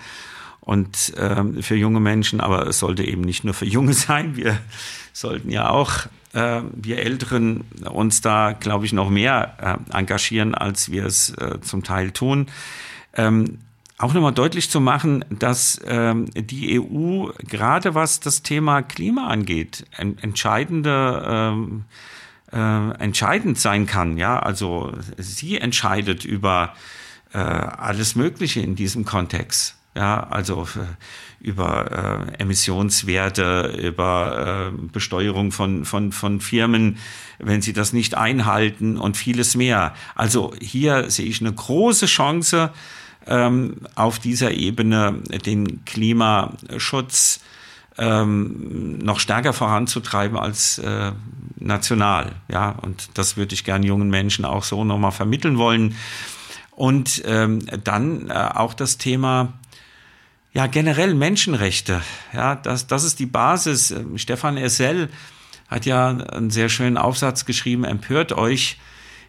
und 0.64 1.12
ähm, 1.18 1.62
für 1.62 1.76
junge 1.76 2.00
Menschen, 2.00 2.40
aber 2.40 2.66
es 2.66 2.78
sollte 2.78 3.04
eben 3.04 3.20
nicht 3.20 3.44
nur 3.44 3.52
für 3.52 3.66
Junge 3.66 3.92
sein. 3.92 4.36
Wir 4.36 4.58
sollten 5.12 5.50
ja 5.50 5.68
auch, 5.68 6.06
äh, 6.32 6.62
wir 6.74 7.00
Älteren, 7.00 7.64
uns 7.90 8.22
da, 8.22 8.52
glaube 8.52 8.86
ich, 8.86 8.94
noch 8.94 9.10
mehr 9.10 9.78
äh, 9.92 9.96
engagieren, 9.96 10.54
als 10.54 10.90
wir 10.90 11.04
es 11.04 11.30
äh, 11.30 11.60
zum 11.60 11.84
Teil 11.84 12.12
tun. 12.12 12.46
Ähm, 13.12 13.58
auch 13.98 14.14
nochmal 14.14 14.32
deutlich 14.32 14.70
zu 14.70 14.80
machen, 14.80 15.24
dass 15.28 15.80
ähm, 15.84 16.30
die 16.34 16.80
EU 16.80 17.28
gerade 17.38 17.94
was 17.94 18.20
das 18.20 18.42
Thema 18.42 18.82
Klima 18.82 19.28
angeht, 19.28 19.84
en 19.96 20.18
entscheidende 20.18 21.24
ähm, 21.26 21.84
äh, 22.52 22.90
entscheidend 22.98 23.58
sein 23.58 23.86
kann. 23.86 24.16
Ja, 24.16 24.38
also 24.38 24.92
sie 25.18 25.58
entscheidet 25.58 26.24
über 26.24 26.74
äh, 27.32 27.38
alles 27.38 28.16
Mögliche 28.16 28.60
in 28.60 28.74
diesem 28.74 29.04
Kontext. 29.04 29.76
Ja, 29.94 30.24
also 30.28 30.66
äh, 30.74 31.46
über 31.46 32.28
äh, 32.36 32.42
Emissionswerte, 32.42 33.78
über 33.80 34.72
äh, 34.72 34.88
Besteuerung 34.92 35.52
von, 35.52 35.84
von, 35.84 36.10
von 36.10 36.40
Firmen, 36.40 36.98
wenn 37.38 37.62
sie 37.62 37.72
das 37.72 37.92
nicht 37.92 38.16
einhalten 38.16 38.96
und 38.98 39.16
vieles 39.16 39.54
mehr. 39.54 39.94
Also 40.16 40.52
hier 40.60 41.10
sehe 41.10 41.26
ich 41.26 41.40
eine 41.40 41.52
große 41.52 42.06
Chance, 42.06 42.70
ähm, 43.26 43.76
auf 43.94 44.18
dieser 44.18 44.50
Ebene 44.52 45.20
den 45.46 45.84
Klimaschutz 45.84 47.40
ähm, 47.96 48.98
noch 48.98 49.20
stärker 49.20 49.52
voranzutreiben 49.52 50.36
als 50.36 50.78
äh, 50.78 51.12
national. 51.56 52.32
Ja, 52.48 52.70
und 52.82 53.10
das 53.14 53.36
würde 53.36 53.54
ich 53.54 53.64
gern 53.64 53.82
jungen 53.82 54.10
Menschen 54.10 54.44
auch 54.44 54.64
so 54.64 54.84
nochmal 54.84 55.12
vermitteln 55.12 55.58
wollen. 55.58 55.94
Und 56.72 57.22
ähm, 57.24 57.60
dann 57.84 58.28
äh, 58.28 58.32
auch 58.32 58.74
das 58.74 58.98
Thema 58.98 59.52
ja, 60.54 60.68
generell 60.68 61.14
Menschenrechte. 61.14 62.00
Ja, 62.32 62.54
das, 62.54 62.86
das 62.86 63.02
ist 63.02 63.18
die 63.18 63.26
Basis. 63.26 63.92
Stefan 64.14 64.56
Essel 64.56 65.10
hat 65.68 65.84
ja 65.84 66.08
einen 66.08 66.50
sehr 66.50 66.68
schönen 66.68 66.96
Aufsatz 66.96 67.44
geschrieben, 67.44 67.82
empört 67.82 68.32
euch, 68.32 68.78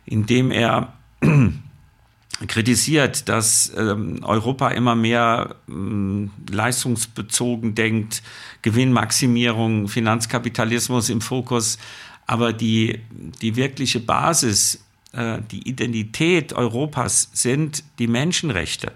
indem 0.05 0.51
er 0.51 0.93
kritisiert, 2.47 3.27
dass 3.27 3.73
ähm, 3.75 4.19
Europa 4.23 4.69
immer 4.69 4.93
mehr 4.93 5.55
ähm, 5.67 6.29
leistungsbezogen 6.47 7.73
denkt, 7.73 8.21
Gewinnmaximierung, 8.61 9.87
Finanzkapitalismus 9.87 11.09
im 11.09 11.21
Fokus. 11.21 11.79
Aber 12.27 12.53
die, 12.53 12.99
die 13.41 13.55
wirkliche 13.55 13.99
Basis, 13.99 14.85
äh, 15.13 15.39
die 15.49 15.67
Identität 15.67 16.53
Europas 16.53 17.31
sind 17.33 17.83
die 17.97 18.07
Menschenrechte, 18.07 18.91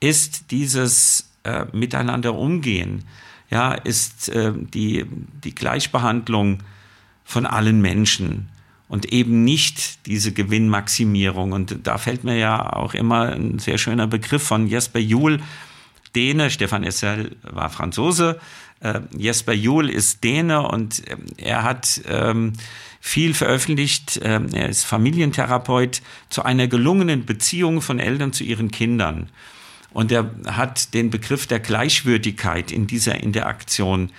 ist 0.00 0.50
dieses 0.50 1.33
äh, 1.44 1.64
miteinander 1.72 2.34
umgehen, 2.34 3.04
ja, 3.50 3.72
ist 3.72 4.28
äh, 4.28 4.52
die, 4.54 5.06
die 5.44 5.54
Gleichbehandlung 5.54 6.58
von 7.24 7.46
allen 7.46 7.80
Menschen 7.80 8.48
und 8.88 9.06
eben 9.12 9.44
nicht 9.44 10.06
diese 10.06 10.32
Gewinnmaximierung. 10.32 11.52
Und 11.52 11.86
da 11.86 11.98
fällt 11.98 12.24
mir 12.24 12.36
ja 12.36 12.72
auch 12.72 12.94
immer 12.94 13.32
ein 13.32 13.58
sehr 13.58 13.78
schöner 13.78 14.06
Begriff 14.06 14.42
von 14.42 14.66
Jesper 14.66 15.00
Juhl, 15.00 15.40
Däne, 16.14 16.50
Stefan 16.50 16.84
Essel 16.84 17.36
war 17.42 17.70
Franzose, 17.70 18.38
Äh, 18.84 19.00
Jesper 19.16 19.54
Juhl 19.54 19.88
ist 19.88 20.22
Däne 20.24 20.68
und 20.68 21.02
ähm, 21.08 21.24
er 21.38 21.62
hat 21.62 22.02
ähm, 22.06 22.52
viel 23.00 23.32
veröffentlicht. 23.32 24.20
Ähm, 24.22 24.48
er 24.52 24.68
ist 24.68 24.84
Familientherapeut 24.84 26.02
zu 26.28 26.42
einer 26.42 26.68
gelungenen 26.68 27.24
Beziehung 27.24 27.80
von 27.80 27.98
Eltern 27.98 28.32
zu 28.32 28.44
ihren 28.44 28.70
Kindern. 28.70 29.30
Und 29.94 30.10
er 30.10 30.28
hat 30.48 30.92
den 30.92 31.08
Begriff 31.08 31.46
der 31.46 31.60
Gleichwürdigkeit 31.60 32.72
in 32.72 32.88
dieser 32.88 33.22
Interaktion 33.22 34.10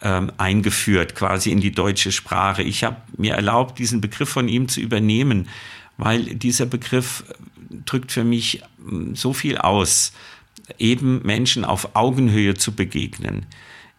ähm, 0.00 0.30
eingeführt, 0.38 1.16
quasi 1.16 1.50
in 1.50 1.60
die 1.60 1.72
deutsche 1.72 2.12
Sprache. 2.12 2.62
Ich 2.62 2.84
habe 2.84 2.98
mir 3.16 3.34
erlaubt, 3.34 3.80
diesen 3.80 4.00
Begriff 4.00 4.28
von 4.28 4.46
ihm 4.46 4.68
zu 4.68 4.80
übernehmen, 4.80 5.48
weil 5.96 6.22
dieser 6.22 6.66
Begriff 6.66 7.24
drückt 7.84 8.12
für 8.12 8.22
mich 8.22 8.62
ähm, 8.88 9.16
so 9.16 9.32
viel 9.32 9.58
aus, 9.58 10.12
eben 10.78 11.20
Menschen 11.24 11.64
auf 11.64 11.96
Augenhöhe 11.96 12.54
zu 12.54 12.72
begegnen, 12.72 13.46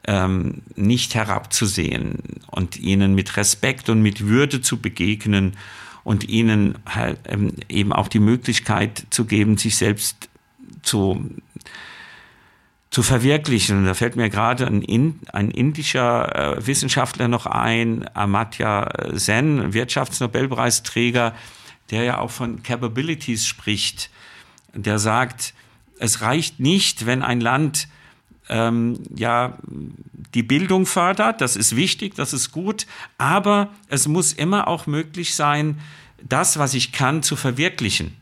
ähm, 0.08 0.62
nicht 0.78 1.16
herabzusehen 1.16 2.40
und 2.50 2.78
ihnen 2.78 3.14
mit 3.14 3.36
Respekt 3.36 3.90
und 3.90 4.02
mit 4.02 4.26
Würde 4.26 4.62
zu 4.62 4.78
begegnen 4.78 5.58
und 6.06 6.30
ihnen 6.30 6.78
halt, 6.86 7.20
eben 7.68 7.92
auch 7.92 8.08
die 8.08 8.20
Möglichkeit 8.20 9.06
zu 9.10 9.26
geben, 9.26 9.58
sich 9.58 9.76
selbst 9.76 10.30
zu 10.82 11.32
zu 12.96 13.04
verwirklichen. 13.04 13.86
Da 13.86 13.94
fällt 13.94 14.16
mir 14.16 14.30
gerade 14.30 14.66
ein, 14.66 14.82
in, 14.82 15.20
ein 15.34 15.52
indischer 15.52 16.56
äh, 16.56 16.66
Wissenschaftler 16.66 17.28
noch 17.28 17.46
ein, 17.46 18.06
Amartya 18.14 18.90
Sen, 19.12 19.74
Wirtschaftsnobelpreisträger, 19.74 21.36
der 21.92 22.04
ja 22.04 22.20
auch 22.20 22.32
von 22.32 22.64
Capabilities 22.64 23.46
spricht. 23.46 24.12
Der 24.74 24.98
sagt, 24.98 25.54
es 26.00 26.22
reicht 26.22 26.62
nicht, 26.62 27.06
wenn 27.06 27.22
ein 27.22 27.42
Land 27.42 27.90
ähm, 28.48 29.04
ja 29.14 29.58
die 30.34 30.44
Bildung 30.44 30.86
fördert, 30.86 31.42
das 31.42 31.58
ist 31.58 31.76
wichtig, 31.76 32.16
das 32.16 32.32
ist 32.32 32.52
gut, 32.52 32.88
aber 33.18 33.72
es 33.90 34.08
muss 34.08 34.32
immer 34.32 34.70
auch 34.70 34.88
möglich 34.88 35.36
sein, 35.36 35.82
das, 36.24 36.60
was 36.60 36.74
ich 36.74 36.94
kann, 36.94 37.24
zu 37.24 37.36
verwirklichen. 37.36 38.16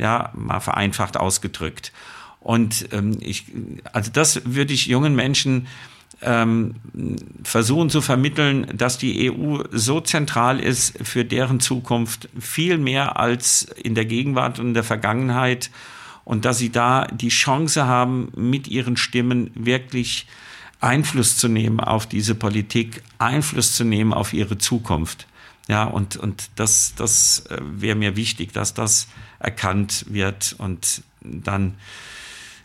Ja, 0.00 0.32
mal 0.34 0.60
vereinfacht 0.60 1.18
ausgedrückt. 1.18 1.92
Und 2.40 2.88
ähm, 2.92 3.18
ich, 3.20 3.44
also 3.92 4.10
das 4.10 4.42
würde 4.46 4.72
ich 4.72 4.86
jungen 4.86 5.14
Menschen 5.14 5.66
ähm, 6.22 6.74
versuchen 7.44 7.90
zu 7.90 8.00
vermitteln, 8.00 8.66
dass 8.74 8.96
die 8.96 9.30
EU 9.30 9.62
so 9.70 10.00
zentral 10.00 10.58
ist 10.58 10.94
für 11.02 11.24
deren 11.24 11.60
Zukunft, 11.60 12.30
viel 12.38 12.78
mehr 12.78 13.18
als 13.18 13.62
in 13.62 13.94
der 13.94 14.06
Gegenwart 14.06 14.58
und 14.58 14.68
in 14.68 14.74
der 14.74 14.84
Vergangenheit. 14.84 15.70
Und 16.24 16.44
dass 16.44 16.58
sie 16.58 16.70
da 16.70 17.06
die 17.06 17.28
Chance 17.28 17.86
haben, 17.86 18.32
mit 18.36 18.68
ihren 18.68 18.96
Stimmen 18.96 19.50
wirklich 19.54 20.26
Einfluss 20.80 21.36
zu 21.36 21.48
nehmen 21.48 21.80
auf 21.80 22.06
diese 22.06 22.34
Politik, 22.34 23.02
Einfluss 23.18 23.74
zu 23.74 23.84
nehmen 23.84 24.14
auf 24.14 24.32
ihre 24.32 24.56
Zukunft. 24.56 25.26
Ja, 25.70 25.84
und, 25.84 26.16
und 26.16 26.50
das, 26.56 26.94
das 26.96 27.46
äh, 27.48 27.58
wäre 27.60 27.94
mir 27.94 28.16
wichtig, 28.16 28.52
dass 28.52 28.74
das 28.74 29.06
erkannt 29.38 30.04
wird 30.08 30.56
und 30.58 31.04
dann 31.20 31.76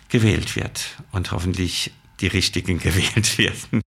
gewählt 0.09 0.55
wird 0.55 0.95
und 1.11 1.31
hoffentlich 1.31 1.91
die 2.19 2.25
richtigen 2.25 2.79
gewählt 2.83 3.37
werden. 3.37 3.81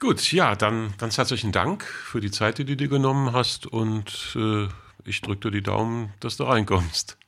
Gut, 0.00 0.32
ja, 0.32 0.56
dann 0.56 0.94
ganz 0.98 1.16
herzlichen 1.16 1.52
Dank 1.52 1.84
für 1.84 2.20
die 2.20 2.32
Zeit, 2.32 2.58
die 2.58 2.64
du 2.64 2.76
dir 2.76 2.88
genommen 2.88 3.32
hast 3.32 3.68
und 3.68 4.34
äh, 4.34 4.66
ich 5.04 5.20
drücke 5.20 5.42
dir 5.42 5.52
die 5.52 5.62
Daumen, 5.62 6.12
dass 6.18 6.36
du 6.36 6.42
reinkommst. 6.42 7.18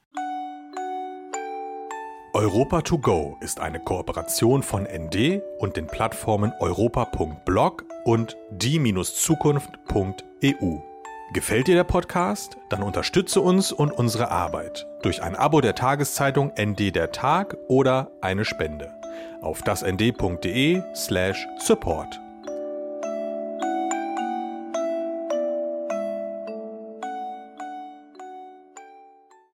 Europa 2.35 2.83
to 2.83 2.99
go 2.99 3.39
ist 3.41 3.61
eine 3.61 3.79
Kooperation 3.79 4.65
von 4.65 4.83
ND 4.83 5.41
und 5.61 5.77
den 5.77 5.87
Plattformen 5.87 6.53
europa.blog 6.59 7.85
und 8.05 8.37
die-zukunft.eu. 8.51 10.88
Gefällt 11.33 11.67
dir 11.67 11.75
der 11.75 11.85
Podcast? 11.85 12.57
Dann 12.71 12.83
unterstütze 12.83 13.43
uns 13.43 13.71
und 13.71 13.93
unsere 13.93 14.31
Arbeit 14.31 14.87
durch 15.03 15.23
ein 15.23 15.37
Abo 15.37 15.61
der 15.61 15.75
Tageszeitung 15.75 16.53
ND 16.59 16.95
der 16.95 17.13
Tag 17.13 17.59
oder 17.69 18.11
eine 18.23 18.47
Spende 18.47 18.95
auf 19.43 19.61
dasnd.de/support. 19.63 22.21